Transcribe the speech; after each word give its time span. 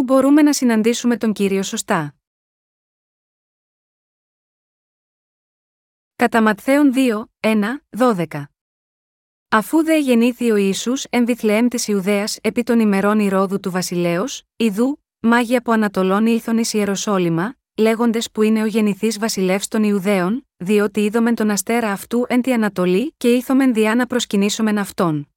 Πού 0.00 0.06
μπορούμε 0.06 0.42
να 0.42 0.52
συναντήσουμε 0.52 1.16
τον 1.16 1.32
Κύριο 1.32 1.62
σωστά. 1.62 2.14
Κατά 6.16 6.42
Ματθαίον 6.42 6.92
2, 6.94 7.24
1, 7.40 7.54
12. 7.98 8.24
Αφού 9.48 9.84
δε 9.84 9.98
γεννήθη 9.98 10.50
ο 10.50 10.56
Ισού 10.56 10.92
εν 11.10 11.26
Βιθλεέμ 11.26 11.68
της 11.68 11.88
Ιουδαίας 11.88 12.38
επί 12.42 12.62
των 12.62 12.80
ημερών 12.80 13.18
Ηρόδου 13.18 13.60
του 13.60 13.70
Βασιλέως, 13.70 14.42
Ιδού, 14.56 15.04
μάγοι 15.20 15.56
από 15.56 15.72
Ανατολών 15.72 16.26
ήλθον 16.26 16.58
εις 16.58 16.72
Ιεροσόλυμα, 16.72 17.54
λέγοντες 17.76 18.30
που 18.30 18.42
είναι 18.42 18.62
ο 18.62 18.66
γεννηθής 18.66 19.18
βασιλεύς 19.18 19.68
των 19.68 19.82
Ιουδαίων, 19.82 20.46
διότι 20.56 21.00
είδομεν 21.00 21.34
τον 21.34 21.50
αστέρα 21.50 21.92
αυτού 21.92 22.24
εν 22.28 22.42
τη 22.42 22.52
Ανατολή 22.52 23.14
και 23.16 23.28
ήθομεν 23.32 23.74
διά 23.74 23.94
να 23.94 24.06
προσκυνήσομεν 24.06 24.78
αυτόν. 24.78 25.29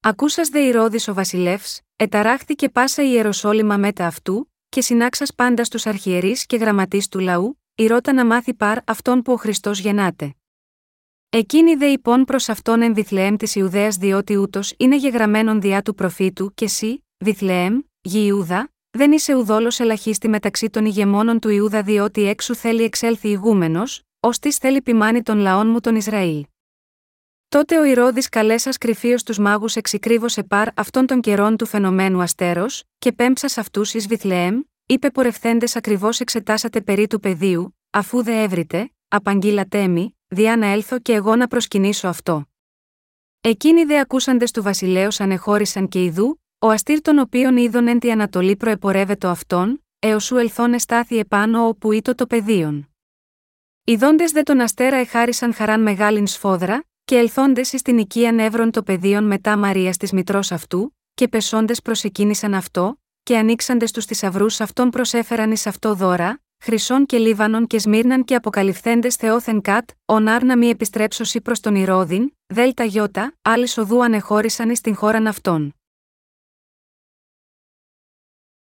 Ακούσας 0.00 0.48
δε 0.48 0.60
Ηρώδης 0.60 1.08
ο 1.08 1.14
βασιλεύς, 1.14 1.80
εταράχθηκε 1.96 2.68
πάσα 2.68 3.02
η 3.02 3.10
Ιεροσόλυμα 3.12 3.76
μετά 3.76 4.06
αυτού, 4.06 4.52
και 4.68 4.80
συνάξας 4.80 5.34
πάντα 5.34 5.64
στους 5.64 5.86
αρχιερείς 5.86 6.46
και 6.46 6.56
γραμματείς 6.56 7.08
του 7.08 7.18
λαού, 7.18 7.60
ηρώτα 7.74 8.12
να 8.12 8.26
μάθει 8.26 8.54
παρ 8.54 8.78
αυτόν 8.84 9.22
που 9.22 9.32
ο 9.32 9.36
Χριστός 9.36 9.78
γεννάται. 9.78 10.34
Εκείνη 11.28 11.74
δε 11.74 11.86
υπόν 11.86 12.24
προς 12.24 12.48
αυτόν 12.48 12.82
εν 12.82 12.94
Βιθλεέμ 12.94 13.36
της 13.36 13.54
Ιουδαίας 13.54 13.96
διότι 13.96 14.36
ούτως 14.36 14.74
είναι 14.76 14.96
γεγραμμένον 14.96 15.60
διά 15.60 15.82
του 15.82 15.94
προφήτου 15.94 16.54
και 16.54 16.64
εσύ, 16.64 17.04
Βιθλεέμ, 17.18 17.80
γη 18.00 18.24
Ιούδα, 18.26 18.72
δεν 18.90 19.12
είσαι 19.12 19.34
ουδόλο 19.34 19.74
ελαχίστη 19.78 20.28
μεταξύ 20.28 20.70
των 20.70 20.84
ηγεμόνων 20.84 21.38
του 21.38 21.48
Ιούδα 21.48 21.82
διότι 21.82 22.22
έξω 22.22 22.54
θέλει 22.54 22.82
εξέλθει 22.82 23.28
ηγούμενος, 23.28 24.02
ως 24.20 24.38
της 24.38 24.56
θέλει 24.56 24.82
ποιμάνει 24.82 25.22
των 25.22 25.38
λαών 25.38 25.68
μου 25.68 25.80
τον 25.80 25.96
Ισραήλ. 25.96 26.44
Τότε 27.48 27.78
ο 27.78 27.84
Ηρώδης 27.84 28.28
καλέσα 28.28 28.70
κρυφίως 28.80 29.22
τους 29.22 29.38
μάγους 29.38 29.76
εξυκρίβωσε 29.76 30.42
παρ 30.42 30.68
αυτών 30.74 31.06
των 31.06 31.20
καιρών 31.20 31.56
του 31.56 31.66
φαινομένου 31.66 32.22
αστέρος, 32.22 32.82
και 32.98 33.12
πέμψα 33.12 33.60
αυτούς 33.60 33.94
εις 33.94 34.06
Βιθλεέμ, 34.06 34.60
είπε 34.86 35.10
πορευθέντες 35.10 35.76
ακριβώς 35.76 36.20
εξετάσατε 36.20 36.80
περί 36.80 37.06
του 37.06 37.20
πεδίου, 37.20 37.76
αφού 37.90 38.22
δε 38.22 38.42
έβριτε, 38.42 38.92
απαγγείλατε 39.08 39.86
μη, 39.86 40.18
διά 40.28 40.56
να 40.56 40.66
έλθω 40.66 40.98
και 40.98 41.12
εγώ 41.12 41.36
να 41.36 41.46
προσκυνήσω 41.46 42.08
αυτό. 42.08 42.44
Εκείνοι 43.40 43.84
δε 43.84 43.98
ακούσαντες 43.98 44.50
του 44.50 44.62
βασιλέως 44.62 45.20
ανεχώρησαν 45.20 45.88
και 45.88 46.04
ειδού, 46.04 46.40
ο 46.58 46.68
αστήρ 46.68 47.00
των 47.00 47.18
οποίων 47.18 47.56
είδων 47.56 47.88
εν 47.88 47.98
τη 47.98 48.10
Ανατολή 48.10 48.56
προεπορεύεται 48.56 49.28
αυτόν, 49.28 49.84
έως 49.98 50.24
σου 50.24 50.36
ελθόν 50.36 50.72
εστάθη 50.72 51.18
επάνω 51.18 51.68
όπου 51.68 51.92
ήτο 51.92 52.14
το 52.14 52.26
πεδίον. 52.26 52.88
Ιδώντε 53.84 54.24
δε 54.32 54.42
τον 54.42 54.60
αστέρα 54.60 54.96
εχάρισαν 54.96 55.54
χαράν 55.54 55.82
μεγάλην 55.82 56.26
σφόδρα, 56.26 56.87
και 57.08 57.16
ελθόντες 57.16 57.72
εις 57.72 57.82
την 57.82 57.98
οικία 57.98 58.34
εύρων 58.38 58.70
το 58.70 58.82
πεδίον 58.82 59.24
μετά 59.24 59.56
Μαρίας 59.56 59.96
της 59.96 60.12
μητρός 60.12 60.52
αυτού, 60.52 60.96
και 61.14 61.28
πεσόντες 61.28 61.82
προσεκίνησαν 61.82 62.54
αυτό, 62.54 63.00
και 63.22 63.38
ανοίξαντες 63.38 63.92
τους 63.92 64.04
θησαυρούς 64.04 64.60
αυτών 64.60 64.90
προσέφεραν 64.90 65.50
εις 65.50 65.66
αυτό 65.66 65.94
δώρα, 65.94 66.42
Χρυσών 66.58 67.06
και 67.06 67.18
Λίβανον 67.18 67.66
και 67.66 67.78
Σμύρναν 67.78 68.24
και 68.24 68.34
αποκαλυφθέντες 68.34 69.16
Θεόθεν 69.16 69.60
Κατ, 69.60 69.90
ονάρ 70.04 70.44
να 70.44 70.56
μη 70.56 70.68
επιστρέψωση 70.68 71.40
προς 71.40 71.60
τον 71.60 71.74
Ηρώδην, 71.74 72.36
Δέλτα 72.46 72.84
Γιώτα, 72.84 73.34
άλλοι 73.42 73.68
οδού 73.76 74.04
ανεχώρησαν 74.04 74.70
εις 74.70 74.80
την 74.80 74.96
χώραν 74.96 75.26
αυτών. 75.26 75.74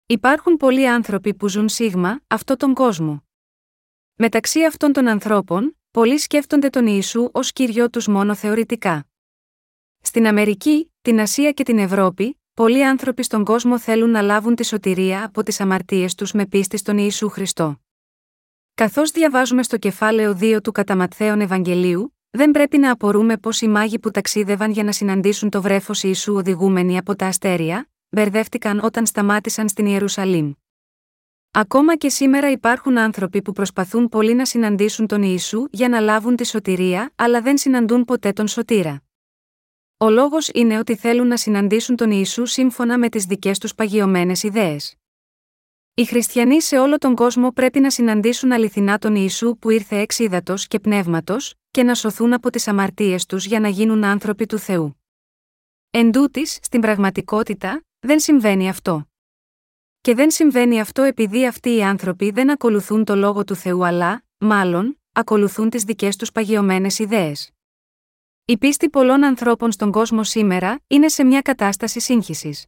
Υπάρχουν 0.07 0.57
πολλοί 0.57 0.89
άνθρωποι 0.89 1.35
που 1.35 1.49
ζουν 1.49 1.69
σίγμα, 1.69 2.21
αυτό 2.27 2.57
τον 2.57 2.75
κόσμο. 2.75 3.25
Μεταξύ 4.15 4.65
αυτών 4.65 4.93
των 4.93 5.09
ανθρώπων, 5.09 5.75
πολλοί 5.91 6.19
σκέφτονται 6.19 6.69
τον 6.69 6.87
Ιησού 6.87 7.29
ως 7.33 7.53
κύριο 7.53 7.91
τους 7.91 8.07
μόνο 8.07 8.35
θεωρητικά. 8.35 9.07
Στην 10.01 10.27
Αμερική, 10.27 10.93
την 11.03 11.21
Ασία 11.21 11.53
και 11.53 11.63
την 11.63 11.79
Ευρώπη, 11.79 12.41
πολλοί 12.55 12.87
άνθρωποι 12.87 13.23
στον 13.23 13.45
κόσμο 13.45 13.79
θέλουν 13.79 14.11
να 14.11 14.23
λάβουν 14.23 14.55
τη 14.55 14.65
σωτηρία 14.65 15.25
από 15.25 15.43
τις 15.43 15.61
αμαρτίες 15.61 16.15
τους 16.15 16.33
με 16.33 16.47
πίστη 16.47 16.77
στον 16.77 16.99
Ιησού 16.99 17.29
Χριστό. 17.29 17.81
Καθώς 18.75 19.11
διαβάζουμε 19.11 19.63
στο 19.63 19.77
κεφάλαιο 19.77 20.39
2 20.41 20.59
του 20.63 20.73
Καταματθέων 20.73 21.41
Ευαγγελίου, 21.41 22.17
δεν 22.31 22.51
πρέπει 22.51 22.79
να 22.79 22.91
απορούμε 22.91 23.37
πως 23.37 23.61
οι 23.61 23.69
μάγοι 23.69 23.99
που 23.99 24.11
ταξίδευαν 24.11 24.71
για 24.71 24.85
να 24.85 24.93
συναντήσουν 24.93 25.51
το 25.51 25.63
βρέφος 25.63 26.03
Ιησού 26.03 26.35
οδηγούμενοι 26.35 26.99
από 26.99 27.17
τα 27.17 27.27
αστέρια, 27.27 27.89
μπερδεύτηκαν 28.09 28.81
όταν 28.83 29.07
σταμάτησαν 29.07 29.69
στην 29.69 29.87
Ιερουσαλήμ. 29.87 30.53
Ακόμα 31.53 31.97
και 31.97 32.09
σήμερα 32.09 32.51
υπάρχουν 32.51 32.99
άνθρωποι 32.99 33.43
που 33.43 33.53
προσπαθούν 33.53 34.09
πολύ 34.09 34.35
να 34.35 34.45
συναντήσουν 34.45 35.07
τον 35.07 35.23
Ιησού 35.23 35.67
για 35.71 35.89
να 35.89 36.01
λάβουν 36.01 36.37
τη 36.37 36.47
σωτηρία, 36.47 37.13
αλλά 37.17 37.41
δεν 37.41 37.59
συναντούν 37.59 38.05
ποτέ 38.05 38.33
τον 38.33 38.49
σωτήρα. 38.49 39.03
Ο 39.97 40.11
λόγος 40.11 40.49
είναι 40.55 40.79
ότι 40.79 40.97
θέλουν 40.97 41.27
να 41.27 41.37
συναντήσουν 41.37 41.97
τον 41.97 42.11
Ιησού 42.11 42.47
σύμφωνα 42.47 42.99
με 42.99 43.09
τις 43.09 43.25
δικές 43.25 43.59
τους 43.59 43.75
παγιωμένες 43.75 44.43
ιδέες. 44.43 44.95
Οι 45.95 46.05
χριστιανοί 46.05 46.63
σε 46.63 46.79
όλο 46.79 46.99
τον 46.99 47.15
κόσμο 47.15 47.51
πρέπει 47.53 47.81
να 47.81 47.91
συναντήσουν 47.91 48.53
αληθινά 48.53 48.99
τον 48.99 49.15
Ιησού 49.15 49.57
που 49.57 49.71
ήρθε 49.71 49.97
εξ 49.97 50.19
ύδατο 50.19 50.55
και 50.69 50.81
πνεύματος, 50.81 51.55
και 51.71 51.83
να 51.83 51.95
σωθούν 51.95 52.33
από 52.33 52.51
τις 52.51 52.69
αμαρτίες 52.69 53.27
τους 53.27 53.47
για 53.47 53.61
να 53.61 53.69
γίνουν 53.69 54.05
άνθρωποι 54.05 54.47
του 54.47 54.59
Θεού. 54.59 55.03
Εν 55.91 56.13
τούτης, 56.13 56.59
στην 56.63 56.81
πραγματικότητα, 56.81 57.85
δεν 57.99 58.21
συμβαίνει 58.21 58.69
αυτό. 58.69 59.10
Και 60.03 60.15
δεν 60.15 60.31
συμβαίνει 60.31 60.81
αυτό 60.81 61.03
επειδή 61.03 61.47
αυτοί 61.47 61.75
οι 61.75 61.83
άνθρωποι 61.83 62.31
δεν 62.31 62.51
ακολουθούν 62.51 63.05
το 63.05 63.15
λόγο 63.15 63.45
του 63.45 63.55
Θεού 63.55 63.87
αλλά, 63.87 64.25
μάλλον, 64.39 65.01
ακολουθούν 65.13 65.71
τις 65.71 65.85
δικές 65.85 66.17
τους 66.17 66.33
παγιωμένες 66.33 66.99
ιδέες. 66.99 67.51
Η 68.45 68.59
πίστη 68.59 68.91
πολλών 68.91 69.25
ανθρώπων 69.25 69.73
στον 69.73 69.91
κόσμο 69.91 70.25
σήμερα 70.25 70.81
είναι 70.87 71.09
σε 71.09 71.25
μια 71.25 71.41
κατάσταση 71.41 72.01
σύγχυσης. 72.01 72.67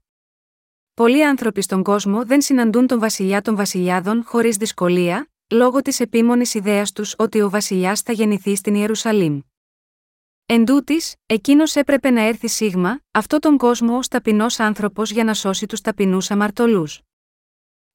Πολλοί 0.95 1.27
άνθρωποι 1.27 1.63
στον 1.63 1.83
κόσμο 1.83 2.25
δεν 2.25 2.41
συναντούν 2.41 2.87
τον 2.87 2.99
βασιλιά 2.99 3.43
των 3.43 3.57
βασιλιάδων 3.57 4.23
χωρίς 4.25 4.57
δυσκολία, 4.57 5.31
λόγω 5.49 5.83
της 5.83 6.01
επίμονης 6.01 6.55
ιδέας 6.55 6.93
τους 6.93 7.15
ότι 7.19 7.41
ο 7.41 7.51
βασιλιάς 7.51 8.01
θα 8.01 8.13
γεννηθεί 8.13 8.57
στην 8.57 8.75
Ιερουσαλήμ. 8.75 9.41
Εν 10.47 10.65
τούτης, 10.65 11.15
εκείνος 11.27 11.77
έπρεπε 11.77 12.11
να 12.11 12.21
έρθει 12.21 12.49
σίγμα, 12.49 13.01
αυτό 13.11 13.39
τον 13.39 13.57
κόσμο 13.57 13.97
ως 13.97 14.09
ταπεινός 14.09 14.61
άνθρωπος 14.61 15.11
για 15.11 15.25
να 15.25 15.35
σώσει 15.35 15.67
τους 15.67 15.81
ταπεινούς 15.81 16.31
αμαρτωλούς. 16.31 17.01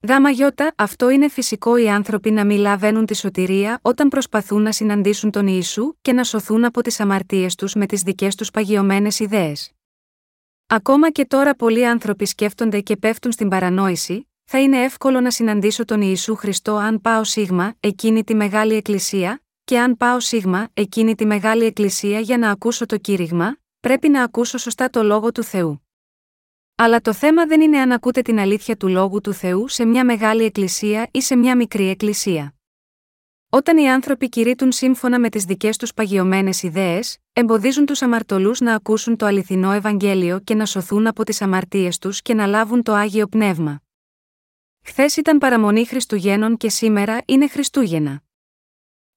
Γάμα 0.01 0.29
γιώτα, 0.29 0.73
αυτό 0.77 1.09
είναι 1.09 1.29
φυσικό 1.29 1.77
οι 1.77 1.89
άνθρωποι 1.89 2.31
να 2.31 2.45
μην 2.45 2.57
λαβαίνουν 2.57 3.05
τη 3.05 3.15
σωτηρία 3.15 3.79
όταν 3.81 4.07
προσπαθούν 4.07 4.61
να 4.61 4.71
συναντήσουν 4.71 5.31
τον 5.31 5.47
Ιησού 5.47 5.93
και 6.01 6.13
να 6.13 6.23
σωθούν 6.23 6.65
από 6.65 6.81
τις 6.81 6.99
αμαρτίες 6.99 7.55
τους 7.55 7.73
με 7.73 7.85
τις 7.85 8.01
δικές 8.01 8.35
τους 8.35 8.51
παγιωμένες 8.51 9.19
ιδέες. 9.19 9.71
Ακόμα 10.67 11.11
και 11.11 11.25
τώρα 11.25 11.55
πολλοί 11.55 11.87
άνθρωποι 11.87 12.25
σκέφτονται 12.25 12.79
και 12.79 12.97
πέφτουν 12.97 13.31
στην 13.31 13.49
παρανόηση, 13.49 14.29
θα 14.43 14.59
είναι 14.59 14.83
εύκολο 14.83 15.19
να 15.19 15.31
συναντήσω 15.31 15.85
τον 15.85 16.01
Ιησού 16.01 16.35
Χριστό 16.35 16.75
αν 16.75 17.01
πάω 17.01 17.23
σίγμα, 17.23 17.73
εκείνη 17.79 18.23
τη 18.23 18.35
μεγάλη 18.35 18.73
εκκλησία, 18.73 19.41
και 19.63 19.79
αν 19.79 19.97
πάω 19.97 20.19
σίγμα, 20.19 20.67
εκείνη 20.73 21.15
τη 21.15 21.25
μεγάλη 21.25 21.65
εκκλησία 21.65 22.19
για 22.19 22.37
να 22.37 22.49
ακούσω 22.49 22.85
το 22.85 22.97
κήρυγμα, 22.97 23.57
πρέπει 23.79 24.09
να 24.09 24.23
ακούσω 24.23 24.57
σωστά 24.57 24.89
το 24.89 25.03
λόγο 25.03 25.31
του 25.31 25.43
Θεού. 25.43 25.86
Αλλά 26.79 27.01
το 27.01 27.13
θέμα 27.13 27.45
δεν 27.45 27.61
είναι 27.61 27.79
αν 27.79 27.91
ακούτε 27.91 28.21
την 28.21 28.39
αλήθεια 28.39 28.77
του 28.77 28.87
λόγου 28.87 29.21
του 29.21 29.33
Θεού 29.33 29.67
σε 29.67 29.85
μια 29.85 30.05
μεγάλη 30.05 30.43
εκκλησία 30.43 31.07
ή 31.11 31.21
σε 31.21 31.35
μια 31.35 31.55
μικρή 31.55 31.89
εκκλησία. 31.89 32.55
Όταν 33.49 33.77
οι 33.77 33.91
άνθρωποι 33.91 34.29
κηρύττουν 34.29 34.71
σύμφωνα 34.71 35.19
με 35.19 35.29
τις 35.29 35.43
δικές 35.43 35.77
τους 35.77 35.93
παγιωμένες 35.93 36.63
ιδέες, 36.63 37.17
εμποδίζουν 37.33 37.85
τους 37.85 38.01
αμαρτωλούς 38.01 38.59
να 38.59 38.73
ακούσουν 38.73 39.15
το 39.15 39.25
αληθινό 39.25 39.71
Ευαγγέλιο 39.71 40.39
και 40.39 40.55
να 40.55 40.65
σωθούν 40.65 41.07
από 41.07 41.23
τις 41.23 41.41
αμαρτίες 41.41 41.97
τους 41.97 42.21
και 42.21 42.33
να 42.33 42.45
λάβουν 42.45 42.83
το 42.83 42.93
άγιο 42.93 43.27
πνεύμα. 43.27 43.81
Χθες 44.83 45.17
ήταν 45.17 45.37
παραμονή 45.37 45.85
Χριστουγέννων 45.85 46.57
και 46.57 46.69
σήμερα 46.69 47.21
είναι 47.25 47.47
Χριστούγεννα. 47.47 48.26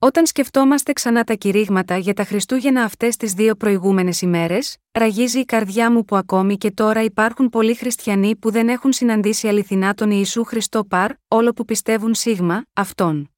Όταν 0.03 0.27
σκεφτόμαστε 0.27 0.93
ξανά 0.93 1.25
τα 1.25 1.35
κηρύγματα 1.35 1.97
για 1.97 2.15
τα 2.15 2.25
Χριστούγεννα 2.25 2.85
αυτές 2.85 3.17
τις 3.17 3.33
δύο 3.33 3.55
προηγούμενες 3.55 4.21
ημέρες, 4.21 4.77
ραγίζει 4.93 5.39
η 5.39 5.45
καρδιά 5.45 5.93
μου 5.93 6.05
που 6.05 6.17
ακόμη 6.17 6.57
και 6.57 6.71
τώρα 6.71 7.03
υπάρχουν 7.03 7.49
πολλοί 7.49 7.75
χριστιανοί 7.75 8.37
που 8.37 8.51
δεν 8.51 8.69
έχουν 8.69 8.93
συναντήσει 8.93 9.49
αληθινά 9.49 9.95
τον 9.95 10.11
Ιησού 10.11 10.45
Χριστό 10.45 10.85
παρ, 10.85 11.13
όλο 11.29 11.53
που 11.53 11.65
πιστεύουν 11.65 12.15
σίγμα, 12.15 12.65
αυτόν. 12.73 13.31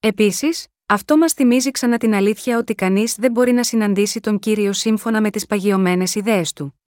Επίσης, 0.00 0.66
αυτό 0.86 1.16
μας 1.16 1.32
θυμίζει 1.32 1.70
ξανά 1.70 1.98
την 1.98 2.14
αλήθεια 2.14 2.58
ότι 2.58 2.74
κανείς 2.74 3.14
δεν 3.14 3.30
μπορεί 3.30 3.52
να 3.52 3.64
συναντήσει 3.64 4.20
τον 4.20 4.38
κύριο 4.38 4.72
σύμφωνα 4.72 5.20
με 5.20 5.30
τις 5.30 5.46
παγιωμένες 5.46 6.14
ιδέες 6.14 6.52
του. 6.52 6.80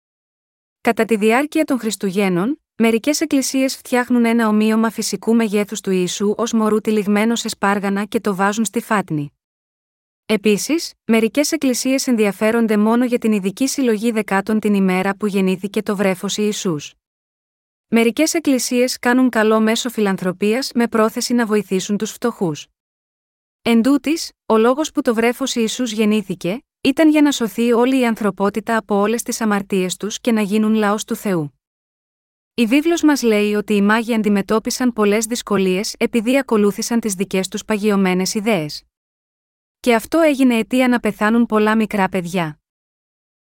Κατά 0.81 1.05
τη 1.05 1.17
διάρκεια 1.17 1.65
των 1.65 1.79
Χριστουγέννων, 1.79 2.62
Μερικές 2.81 3.21
εκκλησίες 3.21 3.77
φτιάχνουν 3.77 4.25
ένα 4.25 4.49
ομοίωμα 4.49 4.91
φυσικού 4.91 5.35
μεγέθους 5.35 5.81
του 5.81 5.91
Ιησού 5.91 6.35
ως 6.37 6.53
μωρού 6.53 6.81
τυλιγμένο 6.81 7.37
σε 7.37 7.49
σπάργανα 7.49 8.05
και 8.05 8.21
το 8.21 8.35
βάζουν 8.35 8.65
στη 8.65 8.81
φάτνη. 8.81 9.33
Επίσης, 10.27 10.93
μερικές 11.05 11.53
εκκλησίες 11.53 12.07
ενδιαφέρονται 12.07 12.77
μόνο 12.77 13.05
για 13.05 13.19
την 13.19 13.33
ειδική 13.33 13.67
συλλογή 13.67 14.11
δεκάτων 14.11 14.61
την 14.61 14.75
ημέρα 14.75 15.17
που 15.17 15.27
γεννήθηκε 15.27 15.83
το 15.83 15.97
βρέφος 15.97 16.37
Ιησούς. 16.37 16.95
Μερικές 17.89 18.35
εκκλησίες 18.35 18.99
κάνουν 18.99 19.29
καλό 19.29 19.61
μέσω 19.61 19.91
φιλανθρωπίας 19.91 20.71
με 20.75 20.89
πρόθεση 20.89 21.35
να 21.35 21.47
βοηθήσουν 21.47 21.97
τους 21.97 22.11
φτωχούς. 22.11 22.67
Εν 23.63 23.83
τούτης, 23.83 24.33
ο 24.47 24.57
λόγος 24.57 24.91
που 24.91 25.03
το 25.03 25.15
βρέφος 25.15 25.55
Ιησούς 25.55 25.93
γεννήθηκε, 25.93 26.63
ήταν 26.81 27.11
για 27.11 27.23
να 27.23 27.33
σωθεί 27.33 27.73
όλη 27.73 28.01
η 28.01 28.07
ανθρωπότητα 28.07 28.77
από 28.77 28.95
όλες 28.95 29.23
τις 29.23 29.41
αμαρτίες 29.41 29.97
τους 29.97 30.21
και 30.21 30.33
να 30.33 30.41
γίνουν 30.41 30.75
λαός 30.75 31.05
του 31.05 31.15
Θεού. 31.15 31.58
Η 32.59 32.67
βίβλος 32.67 33.03
μας 33.03 33.23
λέει 33.23 33.55
ότι 33.55 33.75
οι 33.75 33.83
μάγοι 33.83 34.15
αντιμετώπισαν 34.15 34.93
πολλές 34.93 35.27
δυσκολίες 35.27 35.95
επειδή 35.99 36.39
ακολούθησαν 36.39 37.01
τις 37.01 37.15
δικές 37.15 37.49
τους 37.49 37.65
παγιωμένες 37.65 38.35
ιδέες. 38.35 38.85
Και 39.81 39.95
αυτό 39.95 40.21
έγινε 40.21 40.55
αιτία 40.55 40.89
να 40.89 41.01
πεθάνουν 41.01 41.47
πολλά 41.47 41.77
μικρά 41.77 42.09
παιδιά. 42.09 42.61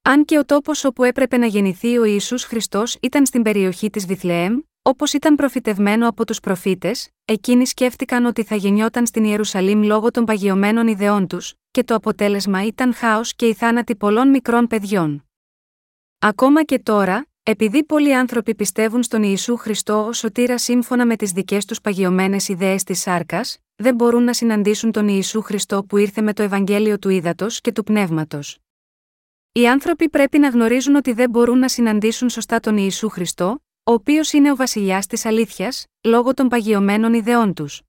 Αν 0.02 0.26
και 0.26 0.38
ο 0.38 0.46
τόπος 0.46 0.84
όπου 0.84 1.04
έπρεπε 1.04 1.38
να 1.38 1.46
γεννηθεί 1.46 1.98
ο 1.98 2.04
Ιησούς 2.04 2.44
Χριστός 2.44 2.98
ήταν 3.02 3.26
στην 3.26 3.42
περιοχή 3.42 3.90
της 3.90 4.06
Βιθλεέμ, 4.06 4.60
όπως 4.82 5.14
ήταν 5.14 5.36
προφητευμένο 5.36 6.08
από 6.08 6.26
τους 6.26 6.40
προφήτες, 6.40 7.10
εκείνοι 7.26 7.68
σκέφτηκαν 7.68 8.26
ότι 8.26 8.44
θα 8.44 8.56
γεννιόταν 8.56 9.06
στην 9.06 9.24
Ιερουσαλήμ 9.24 9.84
λόγω 9.84 10.12
των 10.12 10.26
παγιωμένων 10.26 10.88
ιδεών 10.88 11.28
τους, 11.28 11.54
και 11.72 11.84
το 11.84 11.96
αποτέλεσμα 11.96 12.66
ήταν 12.66 12.94
χάος 12.94 13.36
και 13.36 13.48
η 13.48 13.54
θάνατη 13.54 13.96
πολλών 13.96 14.30
μικρών 14.30 14.68
παιδιών. 14.68 15.24
Ακόμα 16.20 16.64
και 16.64 16.80
τώρα, 16.80 17.28
επειδή 17.50 17.84
πολλοί 17.84 18.16
άνθρωποι 18.16 18.56
πιστεύουν 18.56 19.04
στον 19.04 19.24
Ιησού 19.24 19.57
Χριστό 19.57 20.06
ω 20.06 20.13
σωτήρα 20.13 20.57
σύμφωνα 20.57 21.06
με 21.06 21.16
τις 21.16 21.31
δικές 21.31 21.66
τους 21.66 21.81
παγιωμένες 21.81 22.48
ιδέες 22.48 22.84
της 22.84 23.00
σάρκας, 23.00 23.57
δεν 23.75 23.96
μπορούν 23.96 24.24
να 24.24 24.34
συναντήσουν 24.34 24.92
τον 24.92 25.07
Ιησού 25.07 25.42
Χριστό 25.42 25.84
που 25.84 25.98
ήρθε 25.98 26.22
με 26.22 26.34
το 26.34 26.44
Ευαγγέλιο 26.44 27.00
του 27.00 27.10
Ήδατος 27.10 27.62
και 27.62 27.72
του 27.72 27.84
Πνεύματος. 27.84 28.57
Οι 29.51 29.68
άνθρωποι 29.68 30.10
πρέπει 30.10 30.40
να 30.40 30.50
γνωρίζουν 30.50 30.96
ότι 30.96 31.13
δεν 31.13 31.30
μπορούν 31.30 31.60
να 31.60 31.68
συναντήσουν 31.68 32.30
σωστά 32.30 32.60
τον 32.60 32.78
Ιησού 32.78 33.10
Χριστό, 33.10 33.63
ο 33.84 33.94
οποίος 33.94 34.31
είναι 34.34 34.51
ο 34.51 34.56
βασιλιάς 34.56 35.07
της 35.07 35.25
αλήθειας, 35.25 35.86
λόγω 36.04 36.34
των 36.34 36.48
παγιωμένων 36.48 37.13
ιδεών 37.13 37.54
τους. 37.54 37.81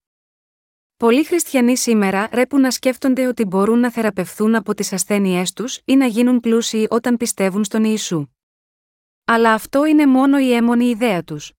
Πολλοί 0.97 1.25
χριστιανοί 1.25 1.77
σήμερα 1.77 2.29
ρέπουν 2.33 2.61
να 2.61 2.71
σκέφτονται 2.71 3.27
ότι 3.27 3.45
μπορούν 3.45 3.79
να 3.79 3.91
θεραπευθούν 3.91 4.55
από 4.55 4.75
τις 4.75 4.93
ασθένειές 4.93 5.53
τους 5.53 5.81
ή 5.85 5.97
να 5.97 6.07
γίνουν 6.07 6.41
πλούσιοι 6.41 6.87
όταν 6.91 7.17
πιστεύουν 7.17 7.65
στον 7.65 7.85
Ιησού. 7.85 8.27
Αλλά 9.25 9.53
αυτό 9.53 9.85
είναι 9.85 10.07
μόνο 10.07 10.39
η 10.39 10.53
έμονη 10.53 10.85
ιδέα 10.85 11.23
τους. 11.25 11.53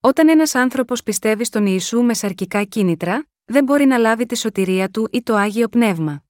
Όταν 0.00 0.28
ένας 0.28 0.54
άνθρωπος 0.54 1.02
πιστεύει 1.02 1.44
στον 1.44 1.66
Ιησού 1.66 2.02
με 2.02 2.14
σαρκικά 2.14 2.64
κίνητρα, 2.64 3.26
δεν 3.44 3.64
μπορεί 3.64 3.84
να 3.84 3.98
λάβει 3.98 4.26
τη 4.26 4.36
σωτηρία 4.36 4.88
του 4.88 5.08
ή 5.12 5.22
το 5.22 5.34
άγιο 5.34 5.68
πνεύμα. 5.68 6.24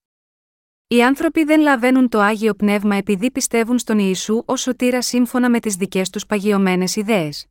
Οι 0.86 1.02
άνθρωποι 1.02 1.44
δεν 1.44 1.60
λαβαίνουν 1.60 2.08
το 2.08 2.20
άγιο 2.20 2.54
πνεύμα 2.54 2.96
επειδή 2.96 3.30
πιστεύουν 3.30 3.78
στον 3.78 3.98
Ιησού 3.98 4.42
ως 4.44 4.60
σωτήρα 4.60 5.02
σύμφωνα 5.02 5.50
με 5.50 5.60
τις 5.60 5.74
δικές 5.74 6.10
τους 6.10 6.26
παγιωμένες 6.26 6.96
ιδέες. 6.96 7.46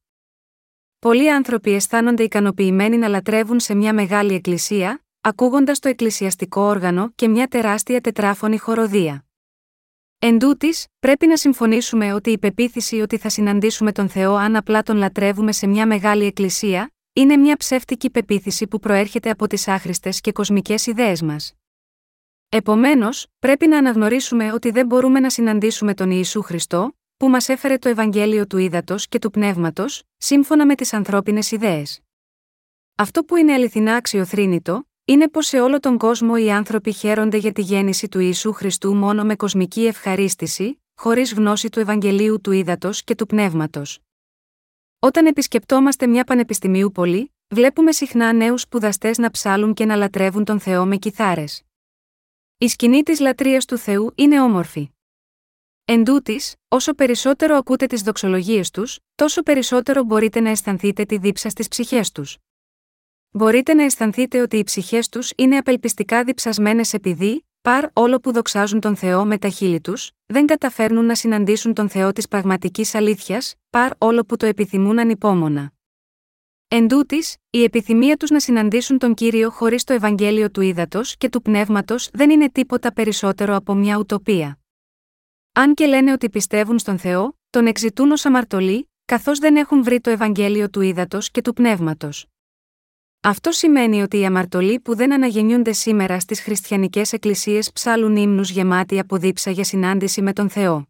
Πολλοί 0.99 1.31
άνθρωποι 1.31 1.71
αισθάνονται 1.71 2.23
ικανοποιημένοι 2.23 2.97
να 2.97 3.07
λατρεύουν 3.07 3.59
σε 3.59 3.73
μια 3.73 3.93
μεγάλη 3.93 4.33
εκκλησία, 4.33 5.03
ακούγοντας 5.21 5.79
το 5.79 5.89
εκκλησιαστικό 5.89 6.61
όργανο 6.61 7.11
και 7.15 7.27
μια 7.27 7.47
τεράστια 7.47 8.01
τετράφωνη 8.01 8.57
χοροδία. 8.57 9.22
Εν 10.25 10.39
τούτης, 10.39 10.87
πρέπει 10.99 11.27
να 11.27 11.37
συμφωνήσουμε 11.37 12.13
ότι 12.13 12.31
η 12.31 12.37
πεποίθηση 12.37 13.01
ότι 13.01 13.17
θα 13.17 13.29
συναντήσουμε 13.29 13.91
τον 13.91 14.09
Θεό 14.09 14.35
αν 14.35 14.55
απλά 14.55 14.83
τον 14.83 14.97
λατρεύουμε 14.97 15.51
σε 15.51 15.67
μια 15.67 15.87
μεγάλη 15.87 16.25
εκκλησία, 16.25 16.91
είναι 17.13 17.37
μια 17.37 17.57
ψεύτικη 17.57 18.09
πεποίθηση 18.09 18.67
που 18.67 18.79
προέρχεται 18.79 19.29
από 19.29 19.47
τις 19.47 19.67
άχρηστες 19.67 20.21
και 20.21 20.31
κοσμικές 20.31 20.85
ιδέες 20.85 21.21
μας. 21.21 21.53
Επομένως, 22.49 23.27
πρέπει 23.39 23.67
να 23.67 23.77
αναγνωρίσουμε 23.77 24.51
ότι 24.53 24.71
δεν 24.71 24.85
μπορούμε 24.85 25.19
να 25.19 25.29
συναντήσουμε 25.29 25.93
τον 25.93 26.11
Ιησού 26.11 26.41
Χριστό, 26.41 26.97
που 27.17 27.29
μας 27.29 27.49
έφερε 27.49 27.77
το 27.77 27.89
Ευαγγέλιο 27.89 28.47
του 28.47 28.57
Ήδατος 28.57 29.07
και 29.07 29.19
του 29.19 29.29
Πνεύματος, 29.29 30.03
σύμφωνα 30.17 30.65
με 30.65 30.75
τις 30.75 30.93
ανθρώπινες 30.93 31.51
ιδέες. 31.51 31.99
Αυτό 32.95 33.23
που 33.23 33.35
είναι 33.35 33.53
αληθινά 33.53 33.95
αξιοθρύνητο, 33.95 34.87
είναι 35.05 35.29
πως 35.29 35.47
σε 35.47 35.59
όλο 35.59 35.79
τον 35.79 35.97
κόσμο 35.97 36.33
οι 36.37 36.51
άνθρωποι 36.51 36.91
χαίρονται 36.91 37.37
για 37.37 37.51
τη 37.51 37.61
γέννηση 37.61 38.07
του 38.07 38.19
Ιησού 38.19 38.53
Χριστού 38.53 38.95
μόνο 38.95 39.23
με 39.23 39.35
κοσμική 39.35 39.85
ευχαρίστηση, 39.85 40.81
χωρίς 40.95 41.33
γνώση 41.33 41.69
του 41.69 41.79
Ευαγγελίου 41.79 42.41
του 42.41 42.51
Ήδατος 42.51 43.03
και 43.03 43.15
του 43.15 43.25
Πνεύματος. 43.25 43.99
Όταν 44.99 45.25
επισκεπτόμαστε 45.25 46.07
μια 46.07 46.23
πανεπιστημίου 46.23 46.91
πολύ, 46.91 47.33
βλέπουμε 47.47 47.91
συχνά 47.91 48.33
νέους 48.33 48.61
σπουδαστές 48.61 49.17
να 49.17 49.31
ψάλουν 49.31 49.73
και 49.73 49.85
να 49.85 49.95
λατρεύουν 49.95 50.43
τον 50.43 50.59
Θεό 50.59 50.85
με 50.85 50.97
κιθάρες. 50.97 51.61
Η 52.57 52.67
σκηνή 52.67 53.03
της 53.03 53.19
λατρείας 53.19 53.65
του 53.65 53.77
Θεού 53.77 54.11
είναι 54.15 54.41
όμορφη. 54.41 54.89
Εν 55.85 56.03
τούτης, 56.03 56.55
όσο 56.67 56.93
περισσότερο 56.93 57.55
ακούτε 57.55 57.85
τις 57.85 58.01
δοξολογίες 58.01 58.69
τους, 58.69 58.99
τόσο 59.15 59.43
περισσότερο 59.43 60.03
μπορείτε 60.03 60.39
να 60.39 60.49
αισθανθείτε 60.49 61.05
τη 61.05 61.17
δίψα 61.17 61.49
στις 61.49 61.67
ψυχές 61.67 62.11
τους. 62.11 62.37
Μπορείτε 63.35 63.73
να 63.73 63.83
αισθανθείτε 63.83 64.41
ότι 64.41 64.57
οι 64.57 64.63
ψυχές 64.63 65.09
τους 65.09 65.31
είναι 65.35 65.57
απελπιστικά 65.57 66.23
διψασμένες 66.23 66.93
επειδή, 66.93 67.45
παρ 67.61 67.85
όλο 67.93 68.19
που 68.19 68.31
δοξάζουν 68.31 68.79
τον 68.79 68.95
Θεό 68.95 69.25
με 69.25 69.37
τα 69.37 69.49
χείλη 69.49 69.81
τους, 69.81 70.11
δεν 70.25 70.45
καταφέρνουν 70.45 71.05
να 71.05 71.15
συναντήσουν 71.15 71.73
τον 71.73 71.89
Θεό 71.89 72.11
της 72.11 72.27
πραγματικής 72.27 72.95
αλήθειας, 72.95 73.55
παρ 73.69 73.91
όλο 73.97 74.25
που 74.25 74.37
το 74.37 74.45
επιθυμούν 74.45 74.99
ανυπόμονα. 74.99 75.71
Εν 76.67 76.87
τούτης, 76.87 77.35
η 77.49 77.63
επιθυμία 77.63 78.17
τους 78.17 78.29
να 78.29 78.39
συναντήσουν 78.39 78.97
τον 78.97 79.13
κύριο 79.13 79.49
χωρίς 79.49 79.83
το 79.83 79.93
Ευαγγέλιο 79.93 80.51
του 80.51 80.61
ύδατο 80.61 81.01
και 81.17 81.29
του 81.29 81.41
πνεύματος 81.41 82.09
δεν 82.13 82.29
είναι 82.29 82.49
τίποτα 82.49 82.93
περισσότερο 82.93 83.55
από 83.55 83.73
μια 83.73 83.97
ουτοπία. 83.97 84.59
Αν 85.53 85.73
και 85.73 85.85
λένε 85.85 86.11
ότι 86.11 86.29
πιστεύουν 86.29 86.79
στον 86.79 86.97
Θεό, 86.97 87.37
τον 87.49 87.67
εξητούν 87.67 88.11
ως 88.11 88.25
αμαρτωλοί, 88.25 88.91
καθώς 89.05 89.39
δεν 89.39 89.55
έχουν 89.55 89.83
βρει 89.83 89.99
το 89.99 90.09
Ευαγγέλιο 90.09 90.69
του 90.69 90.81
ύδατο 90.81 91.19
και 91.31 91.41
του 91.41 91.53
πνεύματος. 91.53 92.27
Αυτό 93.25 93.51
σημαίνει 93.51 94.01
ότι 94.01 94.19
οι 94.19 94.25
αμαρτωλοί 94.25 94.79
που 94.79 94.95
δεν 94.95 95.13
αναγεννιούνται 95.13 95.71
σήμερα 95.71 96.19
στις 96.19 96.41
χριστιανικές 96.41 97.13
εκκλησίες 97.13 97.71
ψάλουν 97.71 98.15
ύμνους 98.15 98.49
γεμάτοι 98.49 98.99
από 98.99 99.17
δίψα 99.17 99.51
για 99.51 99.63
συνάντηση 99.63 100.21
με 100.21 100.33
τον 100.33 100.49
Θεό. 100.49 100.87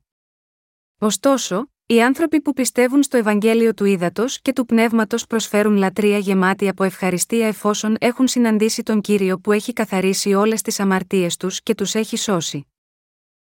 Ωστόσο, 0.99 1.71
οι 1.85 2.01
άνθρωποι 2.01 2.41
που 2.41 2.53
πιστεύουν 2.53 3.03
στο 3.03 3.17
Ευαγγέλιο 3.17 3.73
του 3.73 3.85
Ήδατος 3.85 4.41
και 4.41 4.53
του 4.53 4.65
Πνεύματος 4.65 5.27
προσφέρουν 5.27 5.75
λατρεία 5.75 6.17
γεμάτη 6.17 6.67
από 6.67 6.83
ευχαριστία 6.83 7.47
εφόσον 7.47 7.95
έχουν 7.99 8.27
συναντήσει 8.27 8.83
τον 8.83 9.01
κύριο 9.01 9.39
που 9.39 9.51
έχει 9.51 9.73
καθαρίσει 9.73 10.33
όλες 10.33 10.61
τις 10.61 10.79
αμαρτίες 10.79 11.37
τους 11.37 11.61
και 11.61 11.75
τους 11.75 11.95
έχει 11.95 12.17
σώσει. 12.17 12.67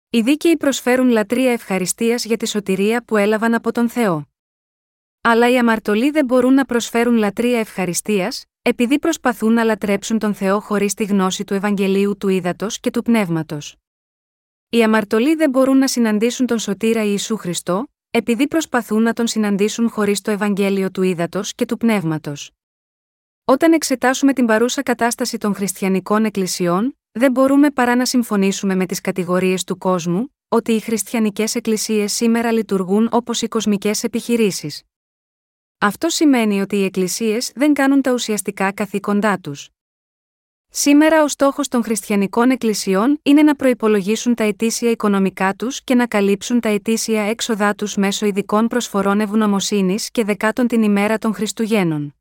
Οι 0.09 0.21
δίκαιοι 0.21 0.57
προσφέρουν 0.57 1.09
λατρεία 1.09 1.51
ευχαριστίας 1.51 2.25
για 2.25 2.37
τη 2.37 2.47
σωτηρία 2.47 3.03
που 3.03 3.17
έλαβαν 3.17 3.53
από 3.53 3.71
τον 3.71 3.89
Θεό. 3.89 4.27
Αλλά 5.21 5.49
οι 5.49 5.57
αμαρτωλοί 5.57 6.09
δεν 6.09 6.25
μπορούν 6.25 6.53
να 6.53 6.65
προσφέρουν 6.65 7.15
λατρεία 7.15 7.59
ευχαριστίας, 7.59 8.45
επειδή 8.65 8.99
προσπαθούν 8.99 9.53
να 9.53 9.63
λατρέψουν 9.63 10.19
τον 10.19 10.33
Θεό 10.33 10.59
χωρίς 10.59 10.93
τη 10.93 11.03
γνώση 11.03 11.43
του 11.43 11.53
Ευαγγελίου 11.53 12.17
του 12.17 12.27
Ήδατος 12.27 12.79
και 12.79 12.91
του 12.91 13.01
Πνεύματος. 13.01 13.75
Οι 14.69 14.83
αμαρτωλοί 14.83 15.35
δεν 15.35 15.49
μπορούν 15.49 15.77
να 15.77 15.87
συναντήσουν 15.87 16.45
τον 16.45 16.59
σωτήρα 16.59 17.03
Ιησού 17.03 17.37
Χριστό, 17.37 17.87
επειδή 18.11 18.47
προσπαθούν 18.47 19.01
να 19.01 19.13
τον 19.13 19.27
συναντήσουν 19.27 19.89
χωρίς 19.89 20.21
το 20.21 20.31
Ευαγγέλιο 20.31 20.91
του 20.91 21.01
Ήδατος 21.01 21.53
και 21.53 21.65
του 21.65 21.77
Πνεύματος. 21.77 22.51
Όταν 23.45 23.73
εξετάσουμε 23.73 24.33
την 24.33 24.45
παρούσα 24.45 24.83
κατάσταση 24.83 25.37
των 25.37 25.55
χριστιανικών 25.55 26.25
εκκλησιών, 26.25 26.97
δεν 27.11 27.31
μπορούμε 27.31 27.71
παρά 27.71 27.95
να 27.95 28.05
συμφωνήσουμε 28.05 28.75
με 28.75 28.85
τις 28.85 29.01
κατηγορίες 29.01 29.63
του 29.63 29.77
κόσμου, 29.77 30.35
ότι 30.47 30.71
οι 30.71 30.79
χριστιανικές 30.79 31.55
εκκλησίες 31.55 32.13
σήμερα 32.13 32.51
λειτουργούν 32.51 33.09
όπως 33.11 33.41
οι 33.41 33.47
κοσμικές 33.47 34.03
επιχειρήσεις. 34.03 34.83
Αυτό 35.85 36.09
σημαίνει 36.09 36.61
ότι 36.61 36.75
οι 36.75 36.83
εκκλησίες 36.83 37.51
δεν 37.55 37.73
κάνουν 37.73 38.01
τα 38.01 38.11
ουσιαστικά 38.13 38.71
καθήκοντά 38.71 39.39
τους. 39.39 39.69
Σήμερα 40.69 41.23
ο 41.23 41.27
στόχος 41.27 41.67
των 41.67 41.83
χριστιανικών 41.83 42.49
εκκλησιών 42.51 43.19
είναι 43.23 43.43
να 43.43 43.55
προπολογίσουν 43.55 44.35
τα 44.35 44.43
ετήσια 44.43 44.89
οικονομικά 44.89 45.53
τους 45.53 45.83
και 45.83 45.95
να 45.95 46.07
καλύψουν 46.07 46.59
τα 46.59 46.69
ετήσια 46.69 47.21
έξοδά 47.21 47.75
τους 47.75 47.95
μέσω 47.95 48.25
ειδικών 48.25 48.67
προσφορών 48.67 49.19
ευγνωμοσύνης 49.19 50.11
και 50.11 50.23
δεκάτων 50.23 50.67
την 50.67 50.83
ημέρα 50.83 51.17
των 51.17 51.33
Χριστουγέννων. 51.33 52.15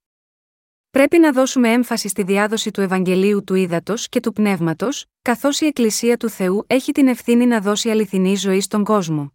Πρέπει 0.90 1.19
να 1.19 1.33
δώσουμε 1.33 1.73
έμφαση 1.73 2.09
στη 2.09 2.23
διάδοση 2.23 2.71
του 2.71 2.81
Ευαγγελίου 2.81 3.45
του 3.45 3.54
Ήδατος 3.54 4.09
και 4.09 4.21
του 4.21 4.33
Πνεύματος, 4.33 5.04
καθώς 5.23 5.61
η 5.61 5.66
Εκκλησία 5.66 6.16
του 6.16 6.28
Θεού 6.28 6.64
έχει 6.66 6.92
την 6.92 7.09
ευθύνη 7.09 7.47
να 7.47 7.61
δώσει 7.61 7.90
αληθινή 7.90 8.35
ζωή 8.35 8.61
στον 8.61 8.85
κόσμο. 8.85 9.33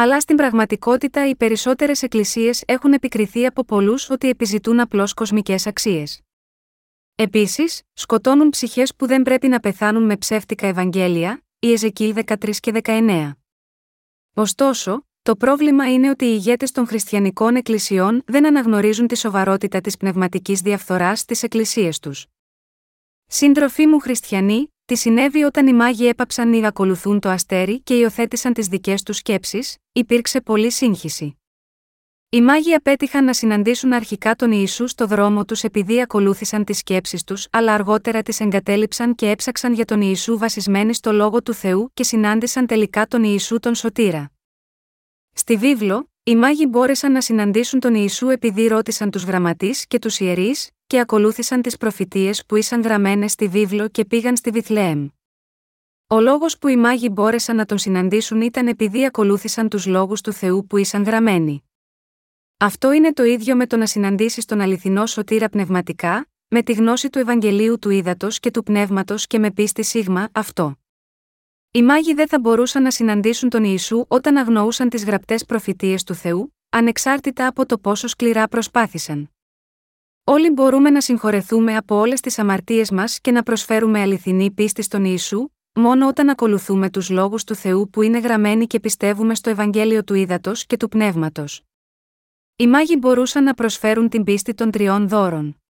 Αλλά 0.00 0.20
στην 0.20 0.36
πραγματικότητα 0.36 1.28
οι 1.28 1.36
περισσότερες 1.36 2.02
εκκλησίες 2.02 2.62
έχουν 2.66 2.92
επικριθεί 2.92 3.46
από 3.46 3.64
πολλούς 3.64 4.10
ότι 4.10 4.28
επιζητούν 4.28 4.80
απλώς 4.80 5.14
κοσμικές 5.14 5.66
αξίες. 5.66 6.20
Επίσης, 7.14 7.82
σκοτώνουν 7.92 8.50
ψυχές 8.50 8.94
που 8.94 9.06
δεν 9.06 9.22
πρέπει 9.22 9.48
να 9.48 9.60
πεθάνουν 9.60 10.02
με 10.02 10.16
ψεύτικα 10.16 10.66
Ευαγγέλια, 10.66 11.42
η 11.58 11.72
Εζεκίλ 11.72 12.14
13 12.26 12.60
και 12.60 12.80
19. 12.84 13.32
Ωστόσο, 14.34 15.06
το 15.22 15.36
πρόβλημα 15.36 15.92
είναι 15.92 16.10
ότι 16.10 16.24
οι 16.24 16.32
ηγέτες 16.32 16.70
των 16.70 16.86
χριστιανικών 16.86 17.56
εκκλησιών 17.56 18.22
δεν 18.26 18.46
αναγνωρίζουν 18.46 19.06
τη 19.06 19.16
σοβαρότητα 19.16 19.80
της 19.80 19.96
πνευματικής 19.96 20.60
διαφθοράς 20.60 21.20
στις 21.20 21.42
εκκλησίες 21.42 21.98
τους. 21.98 22.26
Σύντροφοί 23.26 23.86
μου 23.86 23.98
χριστιανοί, 23.98 24.72
τι 24.88 24.96
συνέβη 24.96 25.42
όταν 25.42 25.66
οι 25.66 25.72
μάγοι 25.72 26.06
έπαψαν 26.06 26.48
να 26.48 26.68
ακολουθούν 26.68 27.20
το 27.20 27.28
αστέρι 27.28 27.80
και 27.80 27.94
υιοθέτησαν 27.94 28.52
τις 28.52 28.66
δικές 28.66 29.02
τους 29.02 29.16
σκέψεις, 29.16 29.76
υπήρξε 29.92 30.40
πολλή 30.40 30.70
σύγχυση. 30.70 31.38
Οι 32.28 32.40
μάγοι 32.40 32.74
απέτυχαν 32.74 33.24
να 33.24 33.32
συναντήσουν 33.32 33.92
αρχικά 33.92 34.34
τον 34.34 34.52
Ιησού 34.52 34.86
στο 34.86 35.06
δρόμο 35.06 35.44
τους 35.44 35.62
επειδή 35.62 36.00
ακολούθησαν 36.00 36.64
τις 36.64 36.78
σκέψεις 36.78 37.24
τους, 37.24 37.46
αλλά 37.50 37.74
αργότερα 37.74 38.22
τις 38.22 38.40
εγκατέλειψαν 38.40 39.14
και 39.14 39.30
έψαξαν 39.30 39.72
για 39.72 39.84
τον 39.84 40.00
Ιησού 40.00 40.38
βασισμένοι 40.38 40.94
στο 40.94 41.12
λόγο 41.12 41.42
του 41.42 41.54
Θεού 41.54 41.90
και 41.94 42.02
συνάντησαν 42.02 42.66
τελικά 42.66 43.06
τον 43.06 43.22
Ιησού 43.24 43.58
τον 43.58 43.74
Σωτήρα. 43.74 44.30
Στη 45.32 45.56
βίβλο, 45.56 46.10
οι 46.28 46.36
μάγοι 46.36 46.66
μπόρεσαν 46.68 47.12
να 47.12 47.20
συναντήσουν 47.20 47.80
τον 47.80 47.94
Ιησού 47.94 48.28
επειδή 48.28 48.66
ρώτησαν 48.66 49.10
τους 49.10 49.24
γραμματείς 49.24 49.86
και 49.86 49.98
τους 49.98 50.20
ιερείς, 50.20 50.70
και 50.86 51.00
ακολούθησαν 51.00 51.62
τις 51.62 51.76
προφητείες 51.76 52.44
που 52.46 52.56
ήσαν 52.56 52.82
γραμμένες 52.82 53.32
στη 53.32 53.48
βίβλο 53.48 53.88
και 53.88 54.04
πήγαν 54.04 54.36
στη 54.36 54.50
Βιθλεέμ. 54.50 55.08
Ο 56.06 56.20
λόγος 56.20 56.58
που 56.58 56.68
οι 56.68 56.76
μάγοι 56.76 57.08
μπόρεσαν 57.12 57.56
να 57.56 57.64
τον 57.64 57.78
συναντήσουν 57.78 58.40
ήταν 58.40 58.68
επειδή 58.68 59.04
ακολούθησαν 59.04 59.68
τους 59.68 59.86
λόγους 59.86 60.20
του 60.20 60.32
Θεού 60.32 60.66
που 60.66 60.76
ήσαν 60.76 61.02
γραμμένοι. 61.02 61.64
Αυτό 62.56 62.92
είναι 62.92 63.12
το 63.12 63.24
ίδιο 63.24 63.56
με 63.56 63.66
το 63.66 63.76
να 63.76 63.86
συναντήσεις 63.86 64.44
τον 64.44 64.60
αληθινό 64.60 65.06
σωτήρα 65.06 65.48
πνευματικά, 65.48 66.28
με 66.48 66.62
τη 66.62 66.72
γνώση 66.72 67.10
του 67.10 67.18
Ευαγγελίου 67.18 67.78
του 67.78 67.90
Ήδατος 67.90 68.40
και 68.40 68.50
του 68.50 68.62
Πνεύματος 68.62 69.26
και 69.26 69.38
με 69.38 69.50
πίστη 69.50 69.84
σίγμα 69.84 70.28
αυτό. 70.32 70.78
Οι 71.70 71.82
μάγοι 71.82 72.14
δεν 72.14 72.28
θα 72.28 72.38
μπορούσαν 72.38 72.82
να 72.82 72.90
συναντήσουν 72.90 73.48
τον 73.48 73.64
Ιησού 73.64 74.04
όταν 74.08 74.36
αγνοούσαν 74.36 74.88
τις 74.88 75.04
γραπτές 75.04 75.44
προφητείες 75.44 76.04
του 76.04 76.14
Θεού, 76.14 76.54
ανεξάρτητα 76.68 77.46
από 77.46 77.66
το 77.66 77.78
πόσο 77.78 78.06
σκληρά 78.06 78.48
προσπάθησαν. 78.48 79.30
Όλοι 80.24 80.50
μπορούμε 80.50 80.90
να 80.90 81.00
συγχωρεθούμε 81.00 81.76
από 81.76 81.96
όλες 81.96 82.20
τις 82.20 82.38
αμαρτίες 82.38 82.90
μας 82.90 83.20
και 83.20 83.30
να 83.30 83.42
προσφέρουμε 83.42 84.00
αληθινή 84.00 84.50
πίστη 84.50 84.82
στον 84.82 85.04
Ιησού, 85.04 85.48
μόνο 85.72 86.08
όταν 86.08 86.28
ακολουθούμε 86.28 86.90
τους 86.90 87.10
λόγους 87.10 87.44
του 87.44 87.54
Θεού 87.54 87.90
που 87.90 88.02
είναι 88.02 88.18
γραμμένοι 88.18 88.66
και 88.66 88.80
πιστεύουμε 88.80 89.34
στο 89.34 89.50
Ευαγγέλιο 89.50 90.04
του 90.04 90.14
Ήδατος 90.14 90.66
και 90.66 90.76
του 90.76 90.88
Πνεύματος. 90.88 91.62
Οι 92.56 92.66
μάγοι 92.66 92.96
μπορούσαν 92.98 93.44
να 93.44 93.54
προσφέρουν 93.54 94.08
την 94.08 94.24
πίστη 94.24 94.54
των 94.54 94.70
τριών 94.70 95.08
δώρων. 95.08 95.62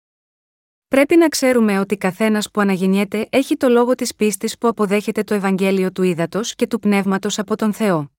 Πρέπει 0.88 1.16
να 1.16 1.28
ξέρουμε 1.28 1.78
ότι 1.78 1.96
καθένας 1.96 2.50
που 2.50 2.60
αναγεννιέται 2.60 3.26
έχει 3.30 3.56
το 3.56 3.68
λόγο 3.68 3.94
της 3.94 4.14
πίστης 4.14 4.58
που 4.58 4.68
αποδέχεται 4.68 5.22
το 5.22 5.34
Ευαγγέλιο 5.34 5.92
του 5.92 6.02
Ήδατος 6.02 6.54
και 6.54 6.66
του 6.66 6.78
Πνεύματος 6.78 7.38
από 7.38 7.56
τον 7.56 7.72
Θεό. 7.72 8.10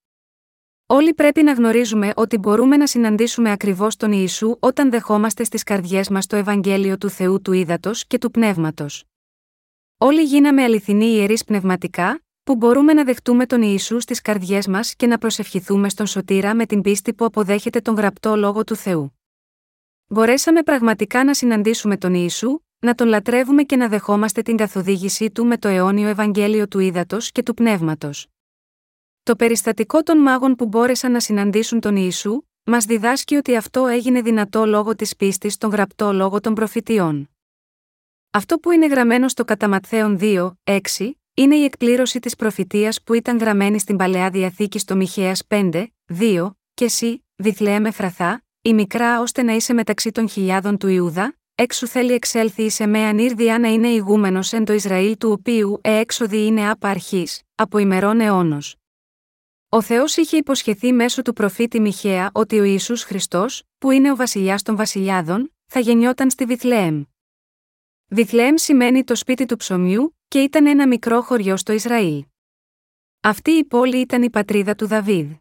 Όλοι 0.86 1.14
πρέπει 1.14 1.44
να 1.44 1.54
γνωρίζουμε 1.54 2.12
ότι 2.16 2.38
μπορούμε 2.38 2.78
να 2.78 2.88
συναντήσουμε 2.88 3.52
ακριβώς 3.52 3.96
τον 3.96 4.12
Ιησού 4.12 4.56
όταν 4.60 4.90
δεχόμαστε 4.90 5.44
στις 5.44 5.64
καρδιές 5.64 6.10
μας 6.10 6.26
το 6.26 6.36
Ευαγγέλιο 6.36 6.98
του 6.98 7.10
Θεού 7.10 7.42
του 7.42 7.54
Ήδατος 7.54 8.08
και 8.08 8.18
του 8.18 8.32
Πνεύματος. 8.32 9.04
Όλοι 9.98 10.22
γίναμε 10.22 10.64
αληθινοί 10.64 11.06
ιερείς 11.06 11.44
πνευματικά, 11.44 12.24
που 12.44 12.56
μπορούμε 12.56 12.94
να 12.94 13.04
δεχτούμε 13.04 13.46
τον 13.46 13.62
Ιησού 13.62 14.00
στις 14.00 14.22
καρδιές 14.22 14.68
μας 14.68 14.96
και 14.96 15.08
να 15.08 15.18
προσευχηθούμε 15.18 15.90
στον 15.90 16.08
Σωτήρα 16.08 16.56
με 16.56 16.66
την 16.66 16.82
πίστη 16.82 17.14
που 17.14 17.26
αποδέχεται 17.26 17.80
τον 17.82 17.96
γραπτό 17.96 18.36
λόγο 18.36 18.64
του 18.64 18.76
Θεού. 18.76 19.19
Μπορέσαμε 20.12 20.64
πραγματικά 20.64 21.24
να 21.24 21.34
συναντήσουμε 21.34 21.98
τον 21.98 22.14
Ιησού, 22.14 22.60
να 22.80 22.96
τον 22.96 23.08
λατρεύουμε 23.08 23.64
και 23.64 23.76
να 23.76 23.88
δεχόμαστε 23.88 24.42
την 24.42 24.58
καθοδήγησή 24.58 25.32
του 25.32 25.46
με 25.46 25.58
το 25.58 25.68
αιώνιο 25.68 26.08
Ευαγγέλιο 26.08 26.68
του 26.68 26.80
Ήδατος 26.80 27.32
και 27.32 27.44
του 27.44 27.54
Πνεύματος. 27.54 28.28
Το 29.24 29.36
περιστατικό 29.36 30.04
των 30.04 30.18
μάγων 30.18 30.56
που 30.56 30.66
μπόρεσαν 30.66 31.12
να 31.12 31.20
συναντήσουν 31.20 31.80
τον 31.80 31.96
Ιησού, 31.96 32.42
μας 32.64 32.86
διδάσκει 32.86 33.36
ότι 33.36 33.56
αυτό 33.56 33.86
έγινε 33.86 34.22
δυνατό 34.22 34.66
λόγω 34.66 34.96
της 34.96 35.16
πίστης 35.16 35.54
στον 35.54 35.70
γραπτό 35.70 36.14
λόγο 36.14 36.40
των 36.40 36.54
προφητιών. 36.54 37.30
Αυτό 38.30 38.58
που 38.58 38.72
είναι 38.72 38.88
γραμμένο 38.88 39.28
στο 39.28 39.46
Καταματθέον 39.46 40.18
2, 40.22 40.52
6, 40.64 40.80
είναι 41.34 41.56
η 41.56 41.64
εκπλήρωση 41.64 42.20
της 42.20 42.36
προφητείας 42.36 43.02
που 43.04 43.14
ήταν 43.14 43.38
γραμμένη 43.38 43.80
στην 43.80 43.98
παλαιά 43.98 44.30
διαθήκη 44.30 44.80
στο 44.80 44.96
Μιχαίας 44.96 45.44
5, 45.48 45.88
2, 46.20 46.50
και 46.74 46.86
εσύ, 46.86 47.26
Βιθλεέμ 47.36 47.86
Εφραθά, 47.86 48.44
η 48.62 48.74
μικρά 48.74 49.22
ώστε 49.22 49.44
να 49.44 49.54
είσαι 49.54 49.74
μεταξύ 49.74 50.12
των 50.12 50.30
χιλιάδων 50.30 50.78
του 50.78 50.88
Ιούδα, 50.88 51.38
έξου 51.56 51.88
θέλει 51.88 52.14
εξέλθει 52.14 52.64
εις 52.64 52.80
με 52.80 53.00
ανήρδια 53.00 53.60
να 53.60 53.68
είναι 53.68 53.88
ηγούμενος 53.88 54.54
εν 54.54 54.66
το 54.66 54.74
Ισραήλ 54.74 55.18
του 55.18 55.32
οποίου 55.32 55.80
έξοδη 55.84 56.46
είναι 56.46 56.70
απ' 56.70 56.86
αρχής, 56.86 57.42
από 57.56 57.78
ημερών 57.78 58.20
αιώνος. 58.20 58.76
Ο 59.70 59.82
Θεός 59.82 60.18
είχε 60.18 60.38
υποσχεθεί 60.38 60.94
μέσω 60.94 61.22
του 61.22 61.34
προφήτη 61.34 61.80
Μιχαία 61.80 62.30
ότι 62.34 62.60
ο 62.60 62.64
Ισού 62.64 62.98
Χριστός, 62.98 63.64
που 63.78 63.92
είναι 63.92 64.12
ο 64.12 64.16
βασιλιάς 64.16 64.62
των 64.62 64.76
βασιλιάδων, 64.76 65.54
θα 65.66 65.80
γεννιόταν 65.80 66.30
στη 66.30 66.46
Βιθλεέμ. 66.46 67.04
Βιθλεέμ 68.08 68.56
σημαίνει 68.56 69.04
το 69.04 69.16
σπίτι 69.16 69.46
του 69.46 69.56
ψωμιού, 69.56 70.18
και 70.28 70.42
ήταν 70.42 70.66
ένα 70.66 70.88
μικρό 70.88 71.22
χωριό 71.22 71.58
στο 71.58 71.74
Ισραήλ. 71.74 72.26
Αυτή 73.22 73.52
η 73.52 73.64
πόλη 73.64 73.98
ήταν 73.98 74.24
η 74.24 74.30
πατρίδα 74.30 74.76
του 74.76 74.88
Δαβίδ. 74.88 75.32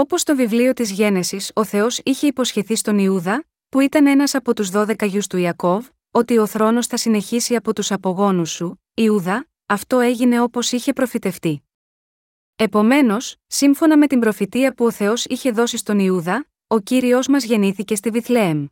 Όπως 0.00 0.20
στο 0.20 0.36
βιβλίο 0.36 0.72
της 0.72 0.90
Γένεσης, 0.90 1.50
ο 1.54 1.64
Θεός 1.64 2.00
είχε 2.04 2.26
υποσχεθεί 2.26 2.76
στον 2.76 2.98
Ιούδα, 2.98 3.44
που 3.68 3.80
ήταν 3.80 4.06
ένας 4.06 4.34
από 4.34 4.54
τους 4.54 4.70
δώδεκα 4.70 5.06
γιους 5.06 5.26
του 5.26 5.36
Ιακώβ, 5.36 5.86
ότι 6.10 6.38
ο 6.38 6.46
θρόνος 6.46 6.86
θα 6.86 6.96
συνεχίσει 6.96 7.56
από 7.56 7.74
τους 7.74 7.90
απογόνους 7.90 8.50
σου, 8.50 8.82
Ιούδα, 8.94 9.48
αυτό 9.66 9.98
έγινε 9.98 10.40
όπως 10.40 10.72
είχε 10.72 10.92
προφητευτεί. 10.92 11.62
Επομένως, 12.56 13.36
σύμφωνα 13.46 13.98
με 13.98 14.06
την 14.06 14.20
προφητεία 14.20 14.74
που 14.74 14.84
ο 14.84 14.90
Θεός 14.90 15.24
είχε 15.24 15.50
δώσει 15.50 15.76
στον 15.76 15.98
Ιούδα, 15.98 16.46
ο 16.66 16.80
κύριος 16.80 17.28
μας 17.28 17.44
γεννήθηκε 17.44 17.94
στη 17.94 18.10
Βιθλεέμ. 18.10 18.66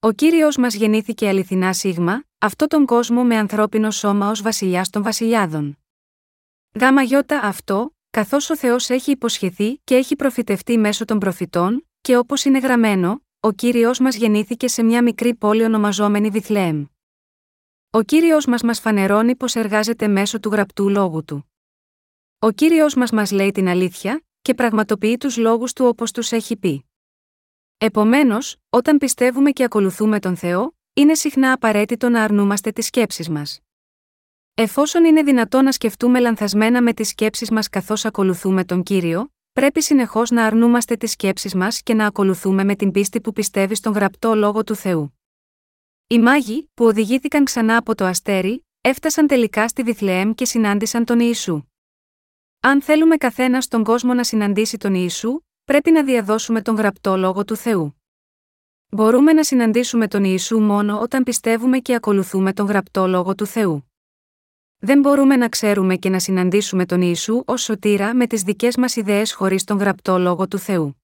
Ο 0.00 0.12
κύριος 0.12 0.56
μας 0.56 0.74
γεννήθηκε 0.74 1.28
αληθινά 1.28 1.72
σίγμα, 1.72 2.24
αυτό 2.38 2.66
τον 2.66 2.86
κόσμο 2.86 3.24
με 3.24 3.36
ανθρώπινο 3.36 3.90
σώμα 3.90 4.30
ως 4.30 4.42
βασιλιάς 4.42 4.90
των 4.90 5.02
βασιλιάδων. 5.02 5.78
Γάμα 6.80 7.02
γιώτα 7.02 7.40
αυτό, 7.40 7.94
καθώς 8.12 8.50
ο 8.50 8.56
Θεός 8.56 8.90
έχει 8.90 9.10
υποσχεθεί 9.10 9.80
και 9.84 9.94
έχει 9.94 10.16
προφητευτεί 10.16 10.78
μέσω 10.78 11.04
των 11.04 11.18
προφητών, 11.18 11.88
και 12.00 12.16
όπως 12.16 12.44
είναι 12.44 12.58
γραμμένο, 12.58 13.22
ο 13.40 13.52
κύριος 13.52 13.98
μας 13.98 14.16
γεννήθηκε 14.16 14.68
σε 14.68 14.82
μια 14.82 15.02
μικρή 15.02 15.34
πόλη 15.34 15.64
ονομαζόμενη 15.64 16.30
Βιθλέμ. 16.30 16.84
Ο 17.90 18.02
κύριος 18.02 18.46
μας 18.46 18.62
μας 18.62 18.80
φανερώνει 18.80 19.36
πως 19.36 19.54
εργάζεται 19.54 20.08
μέσω 20.08 20.40
του 20.40 20.50
γραπτού 20.50 20.88
λόγου 20.88 21.24
του. 21.24 21.52
Ο 22.38 22.50
κύριος 22.50 22.94
μας 22.94 23.10
μας 23.10 23.30
λέει 23.30 23.50
την 23.50 23.68
αλήθεια, 23.68 24.24
και 24.42 24.54
πραγματοποιεί 24.54 25.16
τους 25.16 25.36
λόγους 25.36 25.72
του 25.72 25.86
όπως 25.86 26.12
τους 26.12 26.32
έχει 26.32 26.56
πει. 26.56 26.86
Επομένως, 27.78 28.56
όταν 28.68 28.98
πιστεύουμε 28.98 29.50
και 29.50 29.64
ακολουθούμε 29.64 30.18
τον 30.18 30.36
Θεό, 30.36 30.76
είναι 30.92 31.14
συχνά 31.14 31.52
απαραίτητο 31.52 32.08
να 32.08 32.22
αρνούμαστε 32.22 32.70
τις 32.70 32.86
σκέψεις 32.86 33.28
μας. 33.28 33.60
Εφόσον 34.54 35.04
είναι 35.04 35.22
δυνατό 35.22 35.62
να 35.62 35.72
σκεφτούμε 35.72 36.20
λανθασμένα 36.20 36.82
με 36.82 36.92
τις 36.92 37.08
σκέψεις 37.08 37.50
μας 37.50 37.68
καθώς 37.68 38.04
ακολουθούμε 38.04 38.64
τον 38.64 38.82
κύριο, 38.82 39.32
πρέπει 39.52 39.82
συνεχώς 39.82 40.30
να 40.30 40.44
αρνούμαστε 40.44 40.96
τις 40.96 41.10
σκέψεις 41.10 41.54
μας 41.54 41.82
και 41.82 41.94
να 41.94 42.06
ακολουθούμε 42.06 42.64
με 42.64 42.74
την 42.74 42.90
πίστη 42.90 43.20
που 43.20 43.32
πιστεύει 43.32 43.74
στον 43.74 43.92
γραπτό 43.92 44.34
λόγο 44.34 44.64
του 44.64 44.74
Θεού. 44.74 45.18
Οι 46.06 46.18
μάγοι, 46.18 46.70
που 46.74 46.84
οδηγήθηκαν 46.84 47.44
ξανά 47.44 47.76
από 47.76 47.94
το 47.94 48.04
αστέρι, 48.04 48.66
έφτασαν 48.80 49.26
τελικά 49.26 49.68
στη 49.68 49.82
Βιθλεέμ 49.82 50.32
και 50.32 50.44
συνάντησαν 50.44 51.04
τον 51.04 51.20
Ιησού. 51.20 51.62
Αν 52.60 52.82
θέλουμε 52.82 53.16
καθένας 53.16 53.64
στον 53.64 53.84
κόσμο 53.84 54.14
να 54.14 54.24
συναντήσει 54.24 54.76
τον 54.76 54.94
Ιησού, 54.94 55.40
πρέπει 55.64 55.90
να 55.90 56.04
διαδώσουμε 56.04 56.62
τον 56.62 56.76
γραπτό 56.76 57.16
λόγο 57.16 57.44
του 57.44 57.56
Θεού. 57.56 58.02
Μπορούμε 58.88 59.32
να 59.32 59.44
συναντήσουμε 59.44 60.08
τον 60.08 60.24
Ιησού 60.24 60.60
μόνο 60.60 61.00
όταν 61.00 61.22
πιστεύουμε 61.22 61.78
και 61.78 61.94
ακολουθούμε 61.94 62.52
τον 62.52 62.66
γραπτό 62.66 63.06
λόγο 63.06 63.34
του 63.34 63.46
Θεού. 63.46 63.91
Δεν 64.84 65.00
μπορούμε 65.00 65.36
να 65.36 65.48
ξέρουμε 65.48 65.96
και 65.96 66.08
να 66.08 66.18
συναντήσουμε 66.18 66.86
τον 66.86 67.00
Ιησού 67.02 67.42
ως 67.46 67.62
σωτήρα 67.62 68.14
με 68.14 68.26
τις 68.26 68.42
δικές 68.42 68.76
μας 68.76 68.96
ιδέες 68.96 69.32
χωρίς 69.32 69.64
τον 69.64 69.78
γραπτό 69.78 70.18
λόγο 70.18 70.48
του 70.48 70.58
Θεού. 70.58 71.02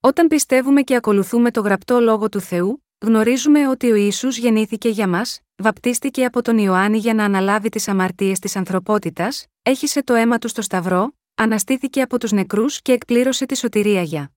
Όταν 0.00 0.26
πιστεύουμε 0.26 0.82
και 0.82 0.94
ακολουθούμε 0.94 1.50
το 1.50 1.60
γραπτό 1.60 2.00
λόγο 2.00 2.28
του 2.28 2.40
Θεού, 2.40 2.84
γνωρίζουμε 2.98 3.68
ότι 3.68 3.90
ο 3.90 3.94
Ιησούς 3.94 4.38
γεννήθηκε 4.38 4.88
για 4.88 5.08
μας, 5.08 5.40
βαπτίστηκε 5.56 6.24
από 6.24 6.42
τον 6.42 6.58
Ιωάννη 6.58 6.98
για 6.98 7.14
να 7.14 7.24
αναλάβει 7.24 7.68
τις 7.68 7.88
αμαρτίες 7.88 8.38
της 8.38 8.56
ανθρωπότητας, 8.56 9.46
έχισε 9.62 10.02
το 10.02 10.14
αίμα 10.14 10.38
του 10.38 10.48
στο 10.48 10.62
Σταυρό, 10.62 11.12
αναστήθηκε 11.34 12.02
από 12.02 12.18
τους 12.18 12.32
νεκρούς 12.32 12.82
και 12.82 12.92
εκπλήρωσε 12.92 13.46
τη 13.46 13.56
σωτηρία 13.56 14.02
για. 14.02 14.32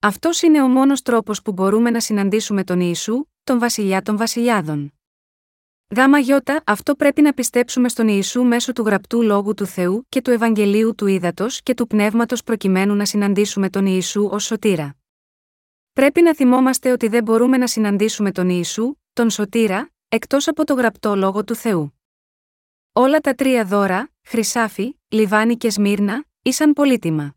Αυτός 0.00 0.42
είναι 0.42 0.62
ο 0.62 0.68
μόνος 0.68 1.02
τρόπος 1.02 1.42
που 1.42 1.52
μπορούμε 1.52 1.90
να 1.90 2.00
συναντήσουμε 2.00 2.64
τον 2.64 2.80
Ιησού, 2.80 3.24
τον 3.44 3.58
Βασιλιά 3.58 4.02
των 4.02 4.16
Βασιλιάδων. 4.16 4.92
Γάμα 5.96 6.18
γιώτα, 6.18 6.62
αυτό 6.66 6.94
πρέπει 6.94 7.22
να 7.22 7.32
πιστέψουμε 7.32 7.88
στον 7.88 8.08
Ιησού 8.08 8.42
μέσω 8.42 8.72
του 8.72 8.82
γραπτού 8.82 9.22
λόγου 9.22 9.54
του 9.54 9.66
Θεού 9.66 10.06
και 10.08 10.22
του 10.22 10.30
Ευαγγελίου 10.30 10.94
του 10.94 11.06
Ήδατος 11.06 11.62
και 11.62 11.74
του 11.74 11.86
Πνεύματος 11.86 12.42
προκειμένου 12.42 12.94
να 12.94 13.04
συναντήσουμε 13.04 13.70
τον 13.70 13.86
Ιησού 13.86 14.28
ως 14.32 14.44
σωτήρα. 14.44 14.96
Πρέπει 15.92 16.22
να 16.22 16.34
θυμόμαστε 16.34 16.92
ότι 16.92 17.08
δεν 17.08 17.22
μπορούμε 17.22 17.56
να 17.56 17.66
συναντήσουμε 17.66 18.32
τον 18.32 18.48
Ιησού, 18.48 18.94
τον 19.12 19.30
σωτήρα, 19.30 19.90
εκτός 20.08 20.48
από 20.48 20.64
το 20.64 20.74
γραπτό 20.74 21.16
λόγο 21.16 21.44
του 21.44 21.54
Θεού. 21.54 22.00
Όλα 22.92 23.20
τα 23.20 23.34
τρία 23.34 23.64
δώρα, 23.64 24.10
χρυσάφι, 24.22 24.98
λιβάνι 25.08 25.56
και 25.56 25.70
σμύρνα, 25.70 26.24
ήσαν 26.42 26.72
πολύτιμα. 26.72 27.34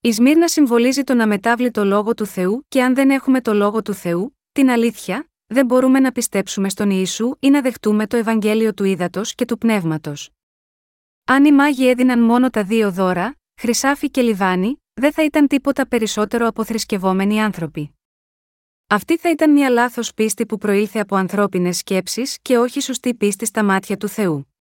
Η 0.00 0.12
σμύρνα 0.12 0.48
συμβολίζει 0.48 1.02
τον 1.02 1.20
αμετάβλητο 1.20 1.84
λόγο 1.84 2.14
του 2.14 2.26
Θεού 2.26 2.64
και 2.68 2.82
αν 2.82 2.94
δεν 2.94 3.10
έχουμε 3.10 3.40
το 3.40 3.54
λόγο 3.54 3.82
του 3.82 3.94
Θεού, 3.94 4.38
την 4.52 4.70
αλήθεια, 4.70 5.31
δεν 5.52 5.66
μπορούμε 5.66 6.00
να 6.00 6.12
πιστέψουμε 6.12 6.68
στον 6.68 6.90
Ιησού 6.90 7.34
ή 7.38 7.50
να 7.50 7.60
δεχτούμε 7.60 8.06
το 8.06 8.16
Ευαγγέλιο 8.16 8.74
του 8.74 8.84
Ήδατος 8.84 9.34
και 9.34 9.44
του 9.44 9.58
Πνεύματος. 9.58 10.30
Αν 11.24 11.44
οι 11.44 11.52
μάγοι 11.52 11.88
έδιναν 11.88 12.22
μόνο 12.22 12.50
τα 12.50 12.64
δύο 12.64 12.92
δώρα, 12.92 13.36
χρυσάφι 13.60 14.10
και 14.10 14.22
λιβάνι, 14.22 14.82
δεν 14.94 15.12
θα 15.12 15.24
ήταν 15.24 15.46
τίποτα 15.46 15.88
περισσότερο 15.88 16.46
από 16.46 16.64
θρησκευόμενοι 16.64 17.42
άνθρωποι. 17.42 17.96
Αυτή 18.86 19.18
θα 19.18 19.30
ήταν 19.30 19.52
μια 19.52 19.70
λάθος 19.70 20.14
πίστη 20.14 20.46
που 20.46 20.58
προήλθε 20.58 20.98
από 20.98 21.16
ανθρώπινες 21.16 21.76
σκέψεις 21.76 22.38
και 22.42 22.58
όχι 22.58 22.80
σωστή 22.80 23.14
πίστη 23.14 23.46
στα 23.46 23.64
μάτια 23.64 23.96
του 23.96 24.08
Θεού. 24.08 24.54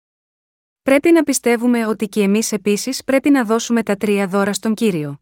Πρέπει 0.82 1.12
να 1.12 1.24
πιστεύουμε 1.24 1.88
ότι 1.88 2.08
και 2.08 2.22
εμείς 2.22 2.52
επίσης 2.52 3.04
πρέπει 3.04 3.30
να 3.30 3.44
δώσουμε 3.46 3.84
τα 3.84 3.96
τρία 3.96 4.28
δώρα 4.28 4.54
στον 4.54 4.74
κύριο. 4.74 5.22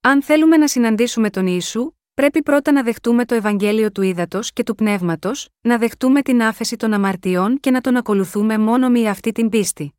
Αν 0.00 0.22
θέλουμε 0.22 0.56
να 0.56 0.68
συναντήσουμε 0.68 1.30
τον 1.30 1.46
Ιησού, 1.46 1.97
πρέπει 2.18 2.42
πρώτα 2.42 2.72
να 2.72 2.82
δεχτούμε 2.82 3.24
το 3.24 3.34
Ευαγγέλιο 3.34 3.92
του 3.92 4.02
Ήδατος 4.02 4.52
και 4.52 4.62
του 4.62 4.74
Πνεύματος, 4.74 5.48
να 5.60 5.78
δεχτούμε 5.78 6.22
την 6.22 6.42
άφεση 6.42 6.76
των 6.76 6.92
αμαρτιών 6.92 7.60
και 7.60 7.70
να 7.70 7.80
τον 7.80 7.96
ακολουθούμε 7.96 8.58
μόνο 8.58 8.88
με 8.88 9.08
αυτή 9.08 9.32
την 9.32 9.48
πίστη. 9.48 9.94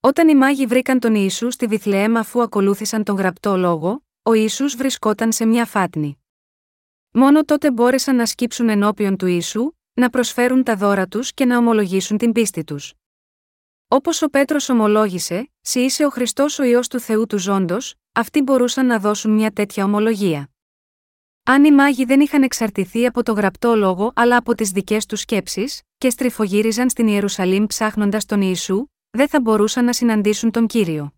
Όταν 0.00 0.28
οι 0.28 0.34
μάγοι 0.34 0.66
βρήκαν 0.66 0.98
τον 0.98 1.14
Ιησού 1.14 1.50
στη 1.50 1.66
Βιθλεέμ 1.66 2.16
αφού 2.16 2.42
ακολούθησαν 2.42 3.04
τον 3.04 3.16
γραπτό 3.16 3.56
λόγο, 3.56 4.04
ο 4.22 4.32
Ιησούς 4.32 4.76
βρισκόταν 4.76 5.32
σε 5.32 5.46
μια 5.46 5.64
φάτνη. 5.64 6.18
Μόνο 7.10 7.44
τότε 7.44 7.70
μπόρεσαν 7.70 8.16
να 8.16 8.26
σκύψουν 8.26 8.68
ενώπιον 8.68 9.16
του 9.16 9.26
Ιησού, 9.26 9.72
να 9.94 10.10
προσφέρουν 10.10 10.62
τα 10.62 10.76
δώρα 10.76 11.06
τους 11.06 11.32
και 11.34 11.44
να 11.44 11.58
ομολογήσουν 11.58 12.18
την 12.18 12.32
πίστη 12.32 12.64
τους. 12.64 12.92
Όπως 13.88 14.22
ο 14.22 14.28
Πέτρος 14.28 14.68
ομολόγησε, 14.68 15.50
«Συ 15.60 15.80
είσαι 15.80 16.04
ο 16.04 16.10
Χριστός 16.10 16.58
ο 16.58 16.62
ιό 16.62 16.80
του 16.80 17.00
Θεού 17.00 17.26
του 17.26 17.38
ζώντος», 17.38 17.94
αυτοί 18.12 18.42
μπορούσαν 18.42 18.86
να 18.86 18.98
δώσουν 18.98 19.32
μια 19.32 19.50
τέτοια 19.50 19.84
ομολογία. 19.84 20.50
Αν 21.48 21.64
οι 21.64 21.72
μάγοι 21.72 22.04
δεν 22.04 22.20
είχαν 22.20 22.42
εξαρτηθεί 22.42 23.06
από 23.06 23.22
το 23.22 23.32
γραπτό 23.32 23.74
λόγο 23.74 24.12
αλλά 24.14 24.36
από 24.36 24.54
τις 24.54 24.70
δικές 24.70 25.06
τους 25.06 25.20
σκέψεις, 25.20 25.82
και 25.98 26.10
στριφογύριζαν 26.10 26.90
στην 26.90 27.06
Ιερουσαλήμ 27.08 27.66
ψάχνοντας 27.66 28.24
τον 28.24 28.40
Ιησού, 28.40 28.86
δεν 29.10 29.28
θα 29.28 29.40
μπορούσαν 29.40 29.84
να 29.84 29.92
συναντήσουν 29.92 30.50
τον 30.50 30.66
κύριο. 30.66 31.14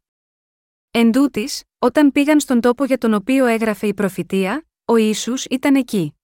Εν 0.91 1.13
τούτης, 1.13 1.63
όταν 1.79 2.13
πήγαν 2.13 2.41
στον 2.41 2.61
τόπο 2.61 2.85
για 2.85 2.99
τον 2.99 3.15
οποίο 3.15 3.47
έγραφε 3.47 3.87
η 3.87 3.95
προφητεία, 3.95 4.67
ο 4.85 4.97
Ιησούς 4.97 5.45
ήταν 5.45 5.75
εκεί. 5.75 6.15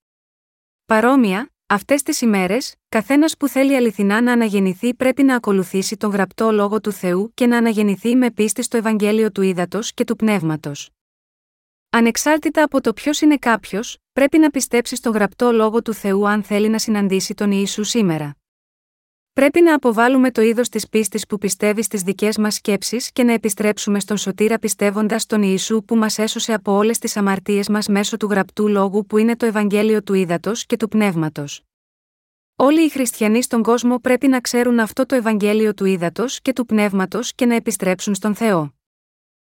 Παρόμοια, 0.84 1.52
αυτές 1.66 2.02
τις 2.02 2.20
ημέρες, 2.20 2.74
καθένας 2.88 3.36
που 3.36 3.48
θέλει 3.48 3.76
αληθινά 3.76 4.20
να 4.20 4.32
αναγεννηθεί 4.32 4.94
πρέπει 4.94 5.22
να 5.22 5.34
ακολουθήσει 5.34 5.96
τον 5.96 6.10
γραπτό 6.10 6.52
λόγο 6.52 6.80
του 6.80 6.92
Θεού 6.92 7.30
και 7.34 7.46
να 7.46 7.56
αναγεννηθεί 7.56 8.16
με 8.16 8.30
πίστη 8.30 8.62
στο 8.62 8.76
Ευαγγέλιο 8.76 9.32
του 9.32 9.42
Ήδατος 9.42 9.94
και 9.94 10.04
του 10.04 10.16
Πνεύματος. 10.16 10.90
Ανεξάρτητα 11.96 12.62
από 12.62 12.80
το 12.80 12.92
ποιος 12.92 13.20
είναι 13.20 13.36
κάποιος, 13.36 13.98
πρέπει 14.12 14.38
να 14.38 14.50
πιστέψεις 14.50 14.98
στο 14.98 15.10
γραπτό 15.10 15.52
λόγο 15.52 15.82
του 15.82 15.94
Θεού 15.94 16.28
αν 16.28 16.42
θέλει 16.42 16.68
να 16.68 16.78
συναντήσει 16.78 17.34
τον 17.34 17.50
Ιησού 17.50 17.84
σήμερα. 17.84 18.36
Πρέπει 19.32 19.60
να 19.60 19.74
αποβάλουμε 19.74 20.30
το 20.30 20.42
είδος 20.42 20.68
της 20.68 20.88
πίστης 20.88 21.26
που 21.26 21.38
πιστεύει 21.38 21.82
στις 21.82 22.02
δικές 22.02 22.38
μας 22.38 22.54
σκέψεις 22.54 23.12
και 23.12 23.22
να 23.22 23.32
επιστρέψουμε 23.32 24.00
στον 24.00 24.16
σωτήρα 24.16 24.58
πιστεύοντας 24.58 25.26
τον 25.26 25.42
Ιησού 25.42 25.84
που 25.84 25.96
μας 25.96 26.18
έσωσε 26.18 26.52
από 26.52 26.72
όλες 26.72 26.98
τις 26.98 27.16
αμαρτίες 27.16 27.68
μας 27.68 27.88
μέσω 27.88 28.16
του 28.16 28.26
γραπτού 28.26 28.68
λόγου 28.68 29.06
που 29.06 29.18
είναι 29.18 29.36
το 29.36 29.46
Ευαγγέλιο 29.46 30.02
του 30.02 30.14
Ήδατος 30.14 30.66
και 30.66 30.76
του 30.76 30.88
Πνεύματος. 30.88 31.62
Όλοι 32.56 32.84
οι 32.84 32.88
χριστιανοί 32.88 33.42
στον 33.42 33.62
κόσμο 33.62 33.98
πρέπει 33.98 34.28
να 34.28 34.40
ξέρουν 34.40 34.78
αυτό 34.78 35.06
το 35.06 35.14
Ευαγγέλιο 35.14 35.74
του 35.74 35.84
Ήδατος 35.84 36.40
και 36.40 36.52
του 36.52 36.66
Πνεύματος 36.66 37.34
και 37.34 37.46
να 37.46 37.54
επιστρέψουν 37.54 38.14
στον 38.14 38.34
Θεό. 38.34 38.74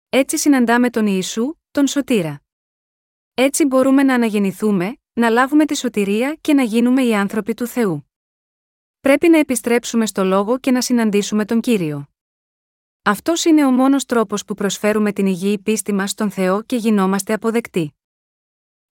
Έτσι 0.09 0.37
συναντάμε 0.37 0.89
τον 0.89 1.07
Ιησού, 1.07 1.55
τον 1.75 1.87
Σωτήρα. 1.87 2.41
Έτσι 3.33 3.65
μπορούμε 3.65 4.03
να 4.03 4.13
αναγεννηθούμε, 4.13 4.97
να 5.13 5.29
λάβουμε 5.29 5.65
τη 5.65 5.77
σωτηρία 5.77 6.37
και 6.41 6.53
να 6.53 6.63
γίνουμε 6.63 7.03
οι 7.03 7.15
άνθρωποι 7.15 7.53
του 7.53 7.67
Θεού. 7.67 8.11
Πρέπει 8.99 9.29
να 9.29 9.37
επιστρέψουμε 9.37 10.05
στο 10.05 10.23
λόγο 10.23 10.59
και 10.59 10.71
να 10.71 10.81
συναντήσουμε 10.81 11.45
τον 11.45 11.61
κύριο. 11.61 12.07
Αυτός 13.01 13.45
είναι 13.45 13.65
ο 13.65 13.71
μόνος 13.71 14.05
τρόπος 14.05 14.45
που 14.45 14.53
προσφέρουμε 14.53 15.11
την 15.11 15.25
υγιή 15.25 15.59
πίστη 15.59 15.93
μας 15.93 16.09
στον 16.09 16.31
Θεό 16.31 16.61
και 16.63 16.75
γινόμαστε 16.75 17.33
αποδεκτοί. 17.33 17.95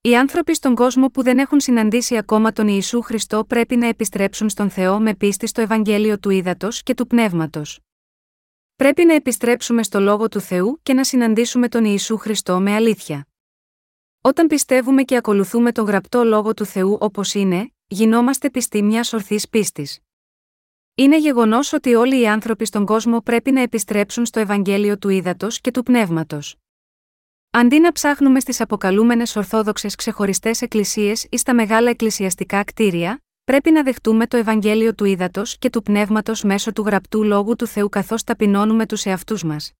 Οι 0.01 0.17
άνθρωποι 0.17 0.55
στον 0.55 0.75
κόσμο 0.75 1.07
που 1.07 1.23
δεν 1.23 1.37
έχουν 1.37 1.59
συναντήσει 1.59 2.17
ακόμα 2.17 2.51
τον 2.51 2.67
Ιησού 2.67 3.01
Χριστό 3.01 3.45
πρέπει 3.45 3.75
να 3.75 3.87
επιστρέψουν 3.87 4.49
στον 4.49 4.69
Θεό 4.69 4.99
με 4.99 5.15
πίστη 5.15 5.47
στο 5.47 5.61
Ευαγγέλιο 5.61 6.19
του 6.19 6.29
Ήδατος 6.29 6.83
και 6.83 6.93
του 6.93 7.07
Πνεύματος. 7.07 7.84
Πρέπει 8.75 9.05
να 9.05 9.13
επιστρέψουμε 9.13 9.83
στο 9.83 9.99
λόγο 9.99 10.27
του 10.27 10.39
Θεού 10.39 10.79
και 10.83 10.93
να 10.93 11.03
συναντήσουμε 11.03 11.67
τον 11.67 11.85
Ιησού 11.85 12.17
Χριστό 12.17 12.59
με 12.59 12.73
αλήθεια. 12.73 13.27
Όταν 14.21 14.47
πιστεύουμε 14.47 15.03
και 15.03 15.15
ακολουθούμε 15.15 15.71
τον 15.71 15.85
γραπτό 15.85 16.23
λόγο 16.23 16.53
του 16.53 16.65
Θεού 16.65 16.97
όπως 16.99 17.33
είναι, 17.33 17.73
γινόμαστε 17.87 18.49
πιστοί 18.49 18.83
μιας 18.83 19.13
ορθής 19.13 19.49
πίστης. 19.49 19.99
Είναι 20.95 21.17
γεγονός 21.17 21.73
ότι 21.73 21.95
όλοι 21.95 22.19
οι 22.19 22.27
άνθρωποι 22.27 22.65
στον 22.65 22.85
κόσμο 22.85 23.21
πρέπει 23.21 23.51
να 23.51 23.61
επιστρέψουν 23.61 24.25
στο 24.25 24.39
Ευαγγέλιο 24.39 24.97
του 24.97 25.09
Ήδατος 25.09 25.61
και 25.61 25.71
του 25.71 25.83
Πνεύματος. 25.83 26.55
Αντί 27.51 27.79
να 27.79 27.91
ψάχνουμε 27.91 28.39
στις 28.39 28.61
αποκαλούμενες 28.61 29.35
Ορθόδοξες 29.35 29.95
ξεχωριστές 29.95 30.61
εκκλησίες 30.61 31.27
ή 31.29 31.37
στα 31.37 31.53
μεγάλα 31.53 31.89
εκκλησιαστικά 31.89 32.63
κτίρια, 32.63 33.24
πρέπει 33.45 33.71
να 33.71 33.83
δεχτούμε 33.83 34.27
το 34.27 34.37
Ευαγγέλιο 34.37 34.95
του 34.95 35.05
Ήδατος 35.05 35.57
και 35.57 35.69
του 35.69 35.81
Πνεύματος 35.81 36.43
μέσω 36.43 36.71
του 36.73 36.81
γραπτού 36.81 37.23
λόγου 37.23 37.55
του 37.55 37.67
Θεού 37.67 37.89
καθώς 37.89 38.23
ταπεινώνουμε 38.23 38.85
τους 38.85 39.05
εαυτούς 39.05 39.43
μας. 39.43 39.71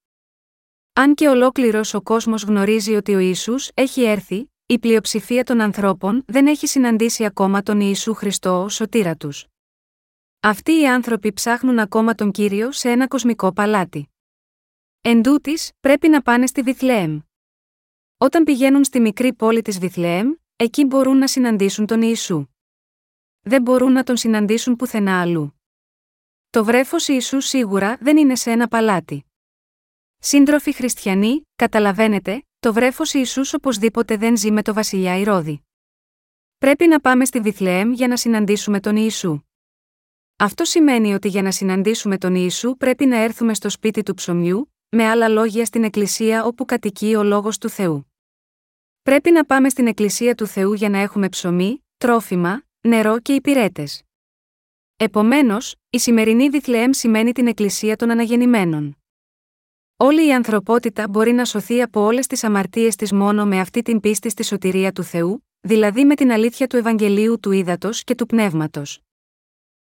Αν 0.94 1.14
και 1.16 1.28
ολόκληρος 1.28 1.94
ο 1.94 2.02
κόσμος 2.02 2.44
γνωρίζει 2.44 2.96
ότι 2.96 3.16
ο 3.16 3.20
Ισού 3.20 3.56
έχει 3.74 4.04
έρθει, 4.04 4.52
η 4.66 4.80
πλειοψηφία 4.80 5.44
των 5.44 5.62
ανθρώπων 5.62 6.24
δεν 6.28 6.48
έχει 6.48 6.68
συναντήσει 6.68 7.26
ακόμα 7.26 7.62
τον 7.62 7.80
Ιησού 7.80 8.14
Χριστό 8.14 8.64
ως 8.64 8.74
σωτήρα 8.74 9.16
τους. 9.16 9.46
Αυτοί 10.40 10.80
οι 10.80 10.88
άνθρωποι 10.88 11.34
ψάχνουν 11.34 11.80
ακόμα 11.80 12.16
τον 12.16 12.32
κύριο 12.32 12.72
σε 12.72 12.90
ένα 12.90 13.08
κοσμικό 13.08 13.54
παλάτι. 13.54 14.10
Εν 15.02 15.22
τούτης, 15.22 15.72
πρέπει 15.80 16.10
να 16.10 16.22
πάνε 16.22 16.48
στη 16.48 16.62
Βιθλεέμ. 16.62 17.20
Όταν 18.18 18.44
πηγαίνουν 18.44 18.84
στη 18.84 19.00
μικρή 19.00 19.34
πόλη 19.34 19.62
της 19.62 19.80
Βιθλεέμ, 19.80 20.32
εκεί 20.56 20.86
μπορούν 20.86 21.18
να 21.18 21.28
συναντήσουν 21.28 21.86
τον 21.86 22.02
Ιησού. 22.02 22.48
Δεν 23.48 23.62
μπορούν 23.62 23.92
να 23.92 24.04
τον 24.04 24.18
συναντήσουν 24.18 24.76
πουθενά 24.76 25.22
αλλού. 25.22 25.60
Το 26.50 26.66
βρέφος 26.66 27.08
Ιησούς 27.08 27.46
σίγουρα 27.46 27.98
δεν 28.00 28.18
είναι 28.18 28.36
σε 28.36 28.52
ένα 28.52 28.68
παλάτι. 28.68 29.26
Σύντροφοι 30.20 30.74
χριστιανοί, 30.74 31.42
καταλαβαίνετε, 31.56 32.46
το 32.60 32.74
βρέφος 32.74 33.14
Ιησούς 33.14 33.54
οπωσδήποτε 33.54 34.18
δεν 34.18 34.38
ζει 34.38 34.52
με 34.52 34.62
το 34.62 34.74
βασιλιά 34.74 35.18
Ηρώδη. 35.18 35.64
Πρέπει 36.58 36.88
να 36.88 37.00
πάμε 37.00 37.26
στη 37.26 37.40
Βιθλεέμ 37.40 37.92
για 37.92 38.08
να 38.08 38.18
συναντήσουμε 38.18 38.80
τον 38.80 38.96
Ιησού. 38.96 39.40
Αυτό 40.36 40.66
σημαίνει 40.66 41.14
ότι 41.14 41.28
για 41.28 41.42
να 41.42 41.52
συναντήσουμε 41.52 42.18
τον 42.18 42.36
Ιησού 42.36 42.78
πρέπει 42.78 43.06
να 43.06 43.18
έρθουμε 43.18 43.54
στο 43.54 43.70
σπίτι 43.70 44.04
του 44.04 44.14
ψωμιού, 44.14 44.74
με 44.90 45.06
άλλα 45.06 45.28
λόγια 45.28 45.66
στην 45.66 45.84
Εκκλησία 45.84 46.46
όπου 46.46 46.66
κατοικεί 46.66 47.16
ο 47.16 47.24
λόγος 47.24 47.58
του 47.58 47.70
Θεού. 47.70 48.12
Πρέπει 49.02 49.32
να 49.32 49.46
πάμε 49.46 49.70
στην 49.70 49.88
Εκκλησία 49.88 50.36
του 50.36 50.48
Θεού 50.48 50.74
για 50.74 50.90
να 50.90 50.98
έχουμε 50.98 51.30
ψωμί, 51.30 51.86
τρόφιμα, 51.98 52.65
νερό 52.86 53.20
και 53.20 53.34
υπηρέτε. 53.34 53.88
Επομένως, 54.96 55.76
η 55.90 56.00
σημερινή 56.00 56.50
Βιθλεέμ 56.50 56.92
σημαίνει 56.92 57.32
την 57.32 57.48
Εκκλησία 57.48 57.96
των 57.96 58.12
Αναγεννημένων. 58.12 58.98
Όλη 59.98 60.28
η 60.28 60.34
ανθρωπότητα 60.34 61.08
μπορεί 61.08 61.32
να 61.32 61.46
σωθεί 61.46 61.82
από 61.82 62.02
όλες 62.02 62.28
τις 62.28 62.44
αμαρτίες 62.44 62.96
της 62.96 63.12
μόνο 63.12 63.46
με 63.46 63.60
αυτή 63.60 63.82
την 63.82 64.00
πίστη 64.00 64.30
στη 64.30 64.44
σωτηρία 64.44 64.92
του 64.92 65.04
Θεού, 65.04 65.46
δηλαδή 65.60 66.06
με 66.06 66.16
την 66.16 66.32
αλήθεια 66.32 66.68
του 66.68 66.78
Ευαγγελίου 66.78 67.40
του 67.40 67.52
Ήδατος 67.52 68.04
και 68.04 68.16
του 68.16 68.26
Πνεύματος. 68.26 69.00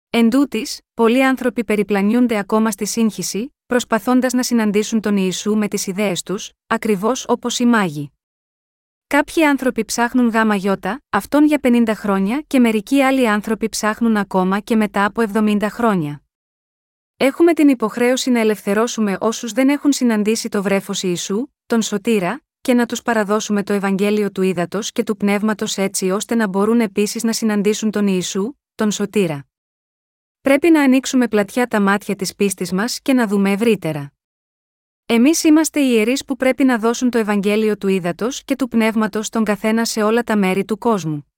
Εν 0.09 0.29
τούτης, 0.29 0.79
πολλοί 0.93 1.25
άνθρωποι 1.25 1.63
περιπλανιούνται 1.63 2.37
ακόμα 2.37 2.71
στη 2.71 2.85
σύγχυση, 2.85 3.55
προσπαθώντας 3.65 4.33
να 4.33 4.43
συναντήσουν 4.43 5.01
τον 5.01 5.17
Ιησού 5.17 5.55
με 5.57 5.67
τις 5.67 5.87
ιδέες 5.87 6.23
τους, 6.23 6.51
ακριβώς 6.67 7.25
όπως 7.27 7.59
οι 7.59 7.65
μάγοι. 7.65 8.11
Κάποιοι 9.11 9.45
άνθρωποι 9.45 9.85
ψάχνουν 9.85 10.29
γάμα 10.29 10.55
γιώτα, 10.55 11.03
αυτόν 11.09 11.45
για 11.45 11.59
50 11.63 11.83
χρόνια 11.95 12.43
και 12.47 12.59
μερικοί 12.59 13.01
άλλοι 13.01 13.29
άνθρωποι 13.29 13.69
ψάχνουν 13.69 14.17
ακόμα 14.17 14.59
και 14.59 14.75
μετά 14.75 15.05
από 15.05 15.23
70 15.33 15.61
χρόνια. 15.69 16.21
Έχουμε 17.17 17.53
την 17.53 17.69
υποχρέωση 17.69 18.29
να 18.29 18.39
ελευθερώσουμε 18.39 19.17
όσους 19.19 19.51
δεν 19.51 19.69
έχουν 19.69 19.91
συναντήσει 19.91 20.49
το 20.49 20.61
βρέφος 20.61 21.03
Ιησού, 21.03 21.47
τον 21.65 21.81
Σωτήρα, 21.81 22.41
και 22.61 22.73
να 22.73 22.85
τους 22.85 23.01
παραδώσουμε 23.01 23.63
το 23.63 23.73
Ευαγγέλιο 23.73 24.31
του 24.31 24.41
Ήδατος 24.41 24.91
και 24.91 25.03
του 25.03 25.17
Πνεύματος 25.17 25.77
έτσι 25.77 26.09
ώστε 26.09 26.35
να 26.35 26.47
μπορούν 26.47 26.79
επίσης 26.79 27.23
να 27.23 27.33
συναντήσουν 27.33 27.91
τον 27.91 28.07
Ιησού, 28.07 28.53
τον 28.75 28.91
Σωτήρα. 28.91 29.45
Πρέπει 30.41 30.69
να 30.69 30.81
ανοίξουμε 30.81 31.27
πλατιά 31.27 31.67
τα 31.67 31.81
μάτια 31.81 32.15
της 32.15 32.35
πίστης 32.35 32.71
μας 32.71 32.99
και 33.01 33.13
να 33.13 33.27
δούμε 33.27 33.51
ευρύτερα. 33.51 34.11
Εμείς 35.13 35.43
είμαστε 35.43 35.79
οι 35.79 35.91
ιερείς 35.91 36.25
που 36.25 36.35
πρέπει 36.35 36.63
να 36.63 36.77
δώσουν 36.77 37.09
το 37.09 37.17
Ευαγγέλιο 37.17 37.77
του 37.77 37.87
ύδατο 37.87 38.27
και 38.45 38.55
του 38.55 38.67
πνεύματος 38.67 39.25
στον 39.25 39.43
καθένα 39.43 39.85
σε 39.85 40.03
όλα 40.03 40.23
τα 40.23 40.37
μέρη 40.37 40.65
του 40.65 40.77
κόσμου. 40.77 41.30